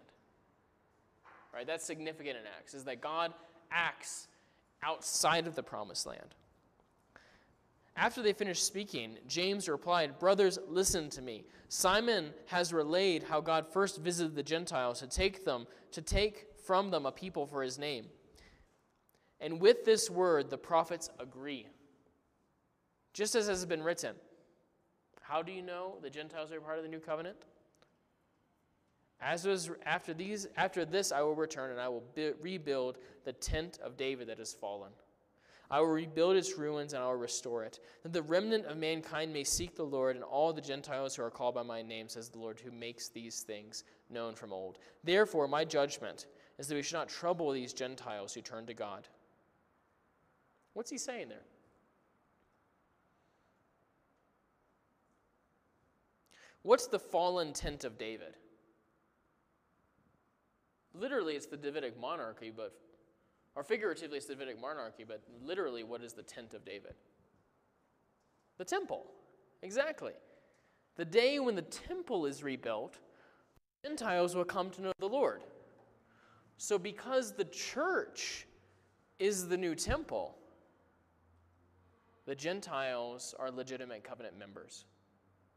Right? 1.53 1.67
That's 1.67 1.83
significant 1.83 2.37
in 2.37 2.43
Acts 2.57 2.73
is 2.73 2.85
that 2.85 3.01
God 3.01 3.33
acts 3.69 4.29
outside 4.83 5.47
of 5.47 5.55
the 5.55 5.63
promised 5.63 6.05
land. 6.05 6.35
After 7.95 8.23
they 8.23 8.33
finished 8.33 8.65
speaking, 8.65 9.17
James 9.27 9.69
replied, 9.69 10.17
Brothers, 10.17 10.57
listen 10.67 11.09
to 11.11 11.21
me. 11.21 11.45
Simon 11.69 12.33
has 12.47 12.73
relayed 12.73 13.23
how 13.23 13.39
God 13.39 13.67
first 13.67 13.99
visited 13.99 14.35
the 14.35 14.43
Gentiles 14.43 14.99
to 14.99 15.07
take 15.07 15.45
them, 15.45 15.67
to 15.91 16.01
take 16.01 16.47
from 16.65 16.89
them 16.89 17.05
a 17.05 17.11
people 17.11 17.45
for 17.45 17.61
his 17.61 17.77
name. 17.77 18.05
And 19.39 19.59
with 19.59 19.85
this 19.85 20.09
word, 20.09 20.49
the 20.49 20.57
prophets 20.57 21.09
agree. 21.19 21.67
Just 23.13 23.35
as 23.35 23.47
has 23.47 23.65
been 23.65 23.83
written. 23.83 24.15
How 25.21 25.41
do 25.41 25.51
you 25.51 25.61
know 25.61 25.97
the 26.01 26.09
Gentiles 26.09 26.51
are 26.51 26.59
part 26.59 26.77
of 26.77 26.83
the 26.83 26.89
new 26.89 26.99
covenant? 26.99 27.37
As 29.23 29.45
was 29.45 29.71
after 29.85 30.13
these 30.13 30.47
after 30.57 30.83
this 30.83 31.11
I 31.11 31.21
will 31.21 31.35
return 31.35 31.71
and 31.71 31.79
I 31.79 31.87
will 31.87 32.03
bi- 32.15 32.33
rebuild 32.41 32.97
the 33.23 33.33
tent 33.33 33.79
of 33.83 33.95
David 33.95 34.27
that 34.27 34.39
has 34.39 34.53
fallen. 34.53 34.91
I 35.71 35.79
will 35.79 35.87
rebuild 35.87 36.35
its 36.35 36.57
ruins 36.57 36.93
and 36.93 37.01
I 37.01 37.07
will 37.07 37.15
restore 37.15 37.63
it. 37.63 37.79
That 38.03 38.11
the 38.11 38.21
remnant 38.21 38.65
of 38.65 38.77
mankind 38.77 39.31
may 39.31 39.45
seek 39.45 39.75
the 39.75 39.83
Lord 39.83 40.15
and 40.15 40.25
all 40.25 40.51
the 40.51 40.61
Gentiles 40.61 41.15
who 41.15 41.23
are 41.23 41.31
called 41.31 41.55
by 41.55 41.63
my 41.63 41.81
name, 41.81 42.09
says 42.09 42.29
the 42.29 42.37
Lord, 42.37 42.59
who 42.59 42.69
makes 42.69 43.07
these 43.07 43.41
things 43.41 43.85
known 44.09 44.35
from 44.35 44.51
old. 44.51 44.77
Therefore, 45.03 45.47
my 45.47 45.63
judgment 45.63 46.27
is 46.59 46.67
that 46.67 46.75
we 46.75 46.83
should 46.83 46.97
not 46.97 47.09
trouble 47.09 47.51
these 47.51 47.73
Gentiles 47.73 48.33
who 48.33 48.41
turn 48.41 48.65
to 48.67 48.73
God. 48.73 49.07
What's 50.73 50.91
he 50.91 50.97
saying 50.97 51.29
there? 51.29 51.45
What's 56.61 56.87
the 56.87 56.99
fallen 56.99 57.53
tent 57.53 57.83
of 57.83 57.97
David? 57.97 58.35
Literally, 60.93 61.35
it's 61.35 61.47
the 61.47 61.57
Davidic 61.57 61.99
monarchy, 61.99 62.51
but, 62.55 62.73
or 63.55 63.63
figuratively, 63.63 64.17
it's 64.17 64.27
the 64.27 64.35
Davidic 64.35 64.61
monarchy, 64.61 65.03
but 65.03 65.21
literally, 65.43 65.83
what 65.83 66.01
is 66.01 66.13
the 66.13 66.23
tent 66.23 66.53
of 66.53 66.63
David? 66.63 66.93
The 68.57 68.65
temple. 68.65 69.05
Exactly. 69.61 70.13
The 70.95 71.05
day 71.05 71.39
when 71.39 71.55
the 71.55 71.63
temple 71.63 72.25
is 72.25 72.43
rebuilt, 72.43 72.97
Gentiles 73.83 74.35
will 74.35 74.45
come 74.45 74.69
to 74.71 74.81
know 74.81 74.91
the 74.99 75.07
Lord. 75.07 75.43
So, 76.57 76.77
because 76.77 77.33
the 77.33 77.45
church 77.45 78.47
is 79.19 79.47
the 79.47 79.57
new 79.57 79.75
temple, 79.75 80.37
the 82.25 82.35
Gentiles 82.35 83.33
are 83.39 83.51
legitimate 83.51 84.03
covenant 84.03 84.37
members 84.37 84.85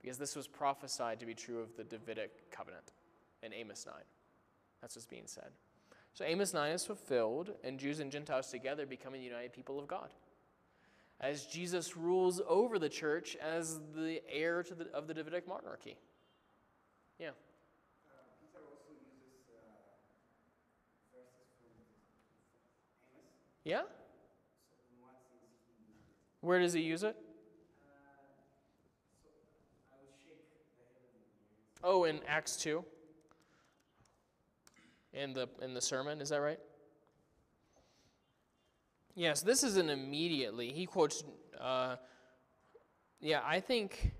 because 0.00 0.18
this 0.18 0.34
was 0.34 0.46
prophesied 0.46 1.20
to 1.20 1.26
be 1.26 1.34
true 1.34 1.60
of 1.60 1.76
the 1.76 1.84
Davidic 1.84 2.50
covenant 2.50 2.92
in 3.42 3.52
Amos 3.52 3.86
9. 3.86 3.94
That's 4.86 4.94
what's 4.94 5.06
being 5.06 5.26
said. 5.26 5.50
So 6.14 6.24
Amos 6.24 6.54
9 6.54 6.70
is 6.70 6.84
fulfilled, 6.84 7.50
and 7.64 7.76
Jews 7.76 7.98
and 7.98 8.08
Gentiles 8.08 8.52
together 8.52 8.86
become 8.86 9.14
a 9.14 9.18
united 9.18 9.52
people 9.52 9.80
of 9.80 9.88
God. 9.88 10.10
As 11.20 11.44
Jesus 11.44 11.96
rules 11.96 12.40
over 12.46 12.78
the 12.78 12.88
church 12.88 13.36
as 13.42 13.80
the 13.96 14.22
heir 14.30 14.62
to 14.62 14.76
the, 14.76 14.86
of 14.94 15.08
the 15.08 15.14
Davidic 15.14 15.48
monarchy. 15.48 15.96
Yeah. 17.18 17.30
Yeah? 23.64 23.82
Where 26.42 26.60
does 26.60 26.74
he 26.74 26.82
use 26.82 27.02
it? 27.02 27.16
Oh, 31.82 32.04
in 32.04 32.20
Acts 32.28 32.56
2. 32.58 32.84
In 35.16 35.32
the 35.32 35.48
in 35.62 35.74
the 35.74 35.80
sermon, 35.80 36.20
is 36.20 36.28
that 36.28 36.40
right? 36.40 36.60
Yes, 39.14 39.40
this 39.40 39.62
is 39.62 39.78
an 39.78 39.88
immediately. 39.88 40.72
He 40.72 40.84
quotes 40.86 41.24
uh, 41.58 41.96
yeah, 43.20 43.40
I 43.44 43.60
think 43.60 44.12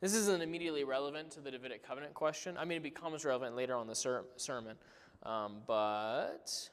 this 0.00 0.14
isn't 0.14 0.42
immediately 0.42 0.84
relevant 0.84 1.30
to 1.32 1.40
the 1.40 1.50
Davidic 1.50 1.86
covenant 1.86 2.14
question. 2.14 2.56
I 2.56 2.64
mean, 2.64 2.78
it 2.78 2.82
becomes 2.82 3.24
relevant 3.24 3.56
later 3.56 3.74
on 3.74 3.86
the 3.86 3.94
ser- 3.94 4.26
sermon. 4.36 4.76
Um, 5.22 5.62
but 5.66 6.68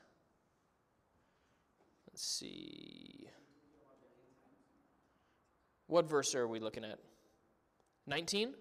let's 2.07 2.23
see. 2.23 3.27
What 5.87 6.09
verse 6.09 6.35
are 6.35 6.47
we 6.47 6.59
looking 6.59 6.83
at? 6.83 6.99
19? 8.07 8.53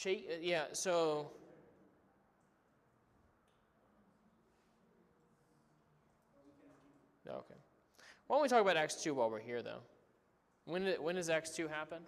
Shake, 0.00 0.26
uh, 0.30 0.36
yeah, 0.40 0.64
so. 0.72 1.30
Okay. 7.28 7.54
Why 8.26 8.36
don't 8.36 8.42
we 8.42 8.48
talk 8.48 8.62
about 8.62 8.78
Acts 8.78 9.02
2 9.02 9.12
while 9.12 9.28
we're 9.28 9.40
here, 9.40 9.62
though? 9.62 9.80
When, 10.64 10.84
did, 10.84 11.02
when 11.02 11.16
does 11.16 11.28
Acts 11.28 11.50
2 11.50 11.68
happen? 11.68 11.98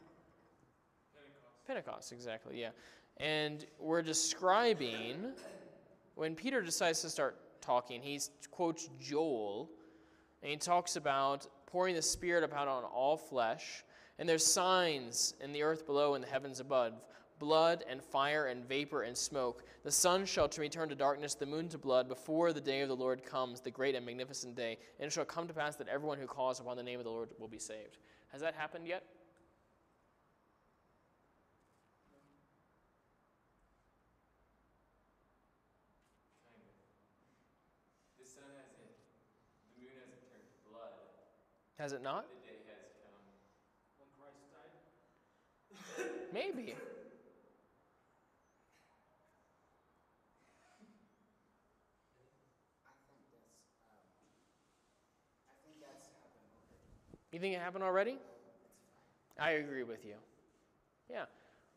Pentecost. 1.15 1.67
Pentecost, 1.67 2.13
exactly, 2.13 2.59
yeah. 2.59 2.71
And 3.19 3.67
we're 3.79 4.01
describing 4.01 5.35
when 6.15 6.35
Peter 6.35 6.63
decides 6.63 7.03
to 7.03 7.11
start 7.11 7.37
talking, 7.61 8.01
he 8.01 8.19
quotes 8.51 8.89
Joel, 9.03 9.69
and 10.43 10.51
he 10.51 10.57
talks 10.57 10.97
about 10.97 11.47
pouring 11.67 11.95
the 11.95 12.01
Spirit 12.01 12.43
upon 12.43 12.69
on 12.69 12.85
all 12.85 13.19
flesh. 13.19 13.85
And 14.19 14.27
there's 14.27 14.47
signs 14.47 15.35
in 15.43 15.53
the 15.53 15.63
earth 15.63 15.85
below 15.85 16.15
and 16.15 16.25
the 16.25 16.29
heavens 16.29 16.59
above 16.59 16.95
blood 17.43 17.85
and 17.91 18.01
fire 18.01 18.47
and 18.47 18.65
vapor 18.69 19.03
and 19.03 19.19
smoke. 19.19 19.65
The 19.83 19.91
sun 19.91 20.25
shall 20.27 20.49
return 20.57 20.89
to 20.91 20.95
darkness, 20.95 21.35
the 21.35 21.45
moon 21.45 21.69
to 21.71 21.79
blood, 21.79 22.09
before 22.09 22.53
the 22.53 22.61
day 22.61 22.83
of 22.83 22.89
the 22.89 22.95
Lord 22.95 23.27
comes, 23.27 23.61
the 23.61 23.69
great 23.71 23.97
and 23.97 24.07
magnificent 24.07 24.55
day. 24.55 24.79
And 25.01 25.09
it 25.09 25.13
shall 25.13 25.25
come 25.25 25.49
to 25.49 25.53
pass 25.53 25.75
that 25.77 25.89
everyone 25.89 26.19
who 26.19 26.27
calls 26.29 26.61
upon 26.61 26.77
the 26.77 26.85
name 26.85 27.01
of 27.01 27.05
the 27.05 27.11
Lord 27.11 27.31
will 27.41 27.49
be 27.49 27.59
saved. 27.59 27.99
Has 28.31 28.41
that 28.43 28.55
happened 28.55 28.87
yet? 28.87 29.03
The 38.21 38.25
sun 38.25 38.45
hasn't, 38.55 38.95
the 39.75 39.83
moon 39.83 39.91
hasn't 39.99 40.23
turned 40.31 40.47
to 40.47 40.71
blood. 40.71 40.95
Has 41.81 41.91
it 41.93 42.05
not? 42.05 42.29
The 42.31 42.39
day 42.47 42.63
has 42.71 42.95
come. 43.03 43.19
When 43.99 44.07
Christ 44.15 44.47
died? 44.55 44.71
Maybe. 46.33 46.73
I 46.73 46.75
think 52.97 53.29
that's, 53.29 53.69
um, 53.85 54.01
I 55.45 55.53
think 55.61 55.77
that's 55.85 56.09
happened 56.09 56.49
already. 56.57 56.89
You 57.33 57.41
think 57.41 57.55
it 57.55 57.61
happened 57.61 57.83
already? 57.83 58.19
I 59.41 59.53
agree 59.53 59.83
with 59.83 60.05
you. 60.05 60.15
Yeah. 61.11 61.25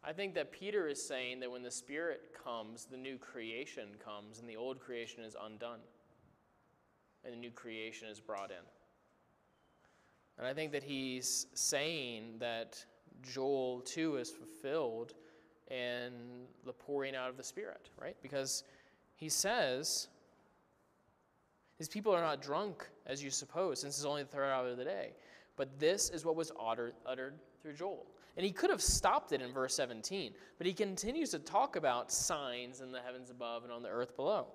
I 0.03 0.13
think 0.13 0.35
that 0.35 0.51
Peter 0.51 0.87
is 0.87 1.01
saying 1.01 1.39
that 1.39 1.49
when 1.49 1.63
the 1.63 1.71
Spirit 1.71 2.31
comes, 2.43 2.85
the 2.85 2.97
new 2.97 3.17
creation 3.17 3.87
comes, 4.03 4.39
and 4.39 4.47
the 4.47 4.55
old 4.55 4.79
creation 4.79 5.23
is 5.23 5.35
undone, 5.41 5.79
and 7.23 7.33
the 7.33 7.37
new 7.37 7.49
creation 7.49 8.07
is 8.07 8.19
brought 8.19 8.51
in. 8.51 8.57
And 10.37 10.45
I 10.45 10.53
think 10.53 10.73
that 10.73 10.83
he's 10.83 11.47
saying 11.53 12.35
that 12.39 12.85
Joel 13.23 13.81
2 13.81 14.17
is 14.17 14.29
fulfilled 14.29 15.13
in 15.71 16.11
the 16.65 16.73
pouring 16.73 17.15
out 17.15 17.29
of 17.29 17.37
the 17.37 17.43
Spirit, 17.43 17.89
right? 17.99 18.15
Because 18.21 18.63
he 19.15 19.29
says, 19.29 20.09
These 21.79 21.87
people 21.87 22.13
are 22.13 22.21
not 22.21 22.41
drunk, 22.41 22.87
as 23.07 23.23
you 23.23 23.31
suppose, 23.31 23.79
since 23.79 23.97
it's 23.97 24.05
only 24.05 24.23
the 24.23 24.29
third 24.29 24.51
hour 24.51 24.67
of 24.67 24.77
the 24.77 24.83
day. 24.83 25.13
But 25.55 25.79
this 25.79 26.09
is 26.09 26.25
what 26.25 26.35
was 26.35 26.51
uttered, 26.59 26.93
through 27.61 27.73
Joel. 27.73 28.07
And 28.37 28.45
he 28.45 28.51
could 28.51 28.69
have 28.69 28.81
stopped 28.81 29.31
it 29.31 29.41
in 29.41 29.53
verse 29.53 29.73
17, 29.75 30.33
but 30.57 30.67
he 30.67 30.73
continues 30.73 31.29
to 31.31 31.39
talk 31.39 31.77
about 31.77 32.11
signs 32.11 32.81
in 32.81 32.91
the 32.91 32.99
heavens 32.99 33.29
above 33.29 33.63
and 33.63 33.71
on 33.71 33.81
the 33.81 33.89
earth 33.89 34.15
below. 34.15 34.47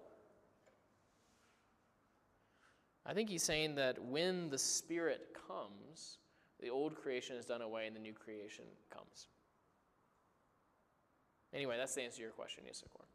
I 3.06 3.14
think 3.14 3.30
he's 3.30 3.42
saying 3.42 3.76
that 3.76 4.02
when 4.04 4.50
the 4.50 4.58
Spirit 4.58 5.34
comes, 5.48 6.18
the 6.60 6.68
old 6.68 6.94
creation 6.94 7.36
is 7.36 7.46
done 7.46 7.62
away 7.62 7.86
and 7.86 7.96
the 7.96 8.00
new 8.00 8.12
creation 8.12 8.64
comes. 8.92 9.28
Anyway, 11.52 11.76
that's 11.76 11.94
the 11.94 12.02
answer 12.02 12.18
to 12.18 12.22
your 12.22 12.30
question, 12.30 12.62
Yisakor. 12.62 13.10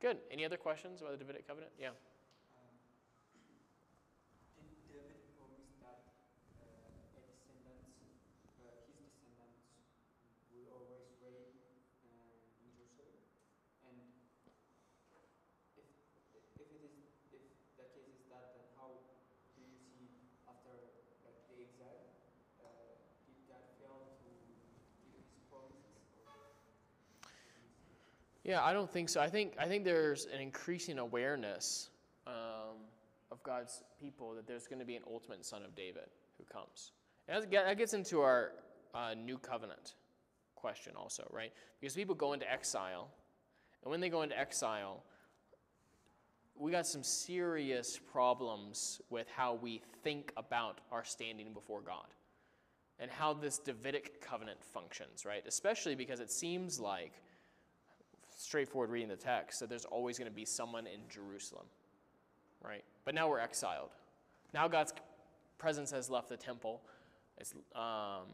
Good. 0.00 0.18
Any 0.30 0.44
other 0.44 0.58
questions 0.60 1.00
about 1.00 1.18
the 1.18 1.24
Davidic 1.24 1.48
covenant? 1.48 1.72
Yeah. 1.80 1.96
Did 4.54 4.78
David 4.86 5.26
promise 5.40 5.74
that 5.82 6.06
uh, 6.60 7.18
a 7.18 7.20
descendants, 7.24 7.98
uh, 8.62 8.84
his 8.94 9.10
descendants, 9.10 9.74
will 10.54 10.70
always 10.70 11.08
reign 11.18 11.50
uh, 12.04 12.62
in 12.62 12.68
Jerusalem? 12.78 13.26
And 13.88 13.98
if 15.74 15.88
if 16.36 16.46
it 16.62 16.70
is 16.78 16.94
if 17.32 17.42
the 17.80 17.90
case 17.90 18.12
is 18.12 18.28
that, 18.30 18.54
then 18.54 18.70
how 18.78 19.02
do 19.56 19.66
you 19.66 19.82
see 19.82 20.30
after 20.46 20.94
like 21.26 21.42
the 21.50 21.64
exile? 21.64 22.06
Uh, 22.62 23.02
did 23.26 23.40
God 23.50 23.66
fail 23.82 24.14
to 24.20 24.30
keep 24.46 24.62
his 25.10 25.26
promises? 25.50 25.98
Yeah, 28.48 28.64
I 28.64 28.72
don't 28.72 28.90
think 28.90 29.10
so. 29.10 29.20
I 29.20 29.28
think 29.28 29.52
I 29.58 29.66
think 29.66 29.84
there's 29.84 30.24
an 30.34 30.40
increasing 30.40 30.98
awareness 30.98 31.90
um, 32.26 32.78
of 33.30 33.42
God's 33.42 33.82
people 34.00 34.34
that 34.36 34.46
there's 34.46 34.66
going 34.66 34.78
to 34.78 34.86
be 34.86 34.96
an 34.96 35.02
ultimate 35.06 35.44
Son 35.44 35.62
of 35.62 35.74
David 35.76 36.08
who 36.38 36.44
comes. 36.44 36.92
And 37.28 37.44
that 37.52 37.76
gets 37.76 37.92
into 37.92 38.22
our 38.22 38.52
uh, 38.94 39.12
new 39.22 39.36
covenant 39.36 39.96
question 40.56 40.94
also, 40.96 41.28
right? 41.30 41.52
Because 41.78 41.94
people 41.94 42.14
go 42.14 42.32
into 42.32 42.50
exile, 42.50 43.10
and 43.82 43.90
when 43.90 44.00
they 44.00 44.08
go 44.08 44.22
into 44.22 44.38
exile, 44.38 45.02
we 46.56 46.72
got 46.72 46.86
some 46.86 47.02
serious 47.02 48.00
problems 48.10 49.02
with 49.10 49.26
how 49.28 49.58
we 49.60 49.82
think 50.02 50.32
about 50.38 50.80
our 50.90 51.04
standing 51.04 51.52
before 51.52 51.82
God 51.82 52.06
and 52.98 53.10
how 53.10 53.34
this 53.34 53.58
Davidic 53.58 54.22
covenant 54.22 54.64
functions, 54.64 55.26
right? 55.26 55.42
Especially 55.46 55.94
because 55.94 56.20
it 56.20 56.30
seems 56.30 56.80
like 56.80 57.12
straightforward 58.48 58.88
reading 58.88 59.10
the 59.10 59.16
text 59.16 59.60
that 59.60 59.68
there's 59.68 59.84
always 59.84 60.16
going 60.18 60.30
to 60.30 60.34
be 60.34 60.46
someone 60.46 60.86
in 60.86 61.00
Jerusalem, 61.10 61.66
right? 62.64 62.82
But 63.04 63.14
now 63.14 63.28
we're 63.28 63.40
exiled. 63.40 63.90
Now 64.54 64.66
God's 64.68 64.94
presence 65.58 65.90
has 65.90 66.08
left 66.08 66.30
the 66.30 66.36
temple. 66.38 66.80
Um, 67.76 68.24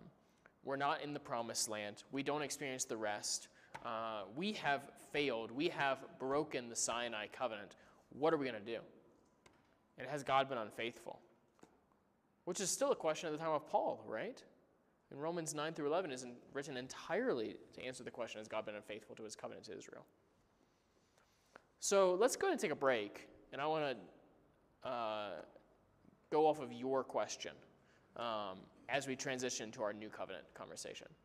we're 0.64 0.76
not 0.76 1.02
in 1.02 1.14
the 1.14 1.20
promised 1.20 1.68
land. 1.68 2.04
We 2.12 2.22
don't 2.22 2.42
experience 2.42 2.84
the 2.84 2.96
rest. 2.96 3.48
Uh, 3.84 4.22
we 4.36 4.52
have 4.52 4.82
failed. 5.12 5.50
We 5.50 5.68
have 5.70 5.98
broken 6.20 6.68
the 6.68 6.76
Sinai 6.76 7.26
covenant. 7.26 7.74
What 8.16 8.32
are 8.32 8.36
we 8.36 8.46
going 8.46 8.64
to 8.64 8.72
do? 8.72 8.78
And 9.98 10.06
has 10.06 10.22
God 10.22 10.48
been 10.48 10.58
unfaithful? 10.58 11.18
Which 12.44 12.60
is 12.60 12.70
still 12.70 12.92
a 12.92 12.96
question 12.96 13.26
at 13.26 13.32
the 13.32 13.38
time 13.38 13.52
of 13.52 13.68
Paul, 13.68 14.04
right? 14.06 14.40
In 15.10 15.18
Romans 15.18 15.54
9 15.54 15.74
through 15.74 15.86
11 15.86 16.10
isn't 16.10 16.34
written 16.52 16.76
entirely 16.76 17.56
to 17.74 17.84
answer 17.84 18.02
the 18.02 18.10
question 18.10 18.38
Has 18.38 18.48
God 18.48 18.66
been 18.66 18.74
unfaithful 18.74 19.14
to 19.16 19.22
his 19.22 19.36
covenant 19.36 19.66
to 19.66 19.76
Israel? 19.76 20.04
So 21.80 22.16
let's 22.18 22.36
go 22.36 22.46
ahead 22.46 22.52
and 22.52 22.60
take 22.60 22.70
a 22.70 22.76
break. 22.76 23.28
And 23.52 23.60
I 23.60 23.66
want 23.66 23.96
to 24.82 24.88
uh, 24.88 25.30
go 26.30 26.46
off 26.46 26.60
of 26.60 26.72
your 26.72 27.04
question 27.04 27.52
um, 28.16 28.58
as 28.88 29.06
we 29.06 29.16
transition 29.16 29.70
to 29.72 29.82
our 29.82 29.92
new 29.92 30.08
covenant 30.08 30.44
conversation. 30.54 31.06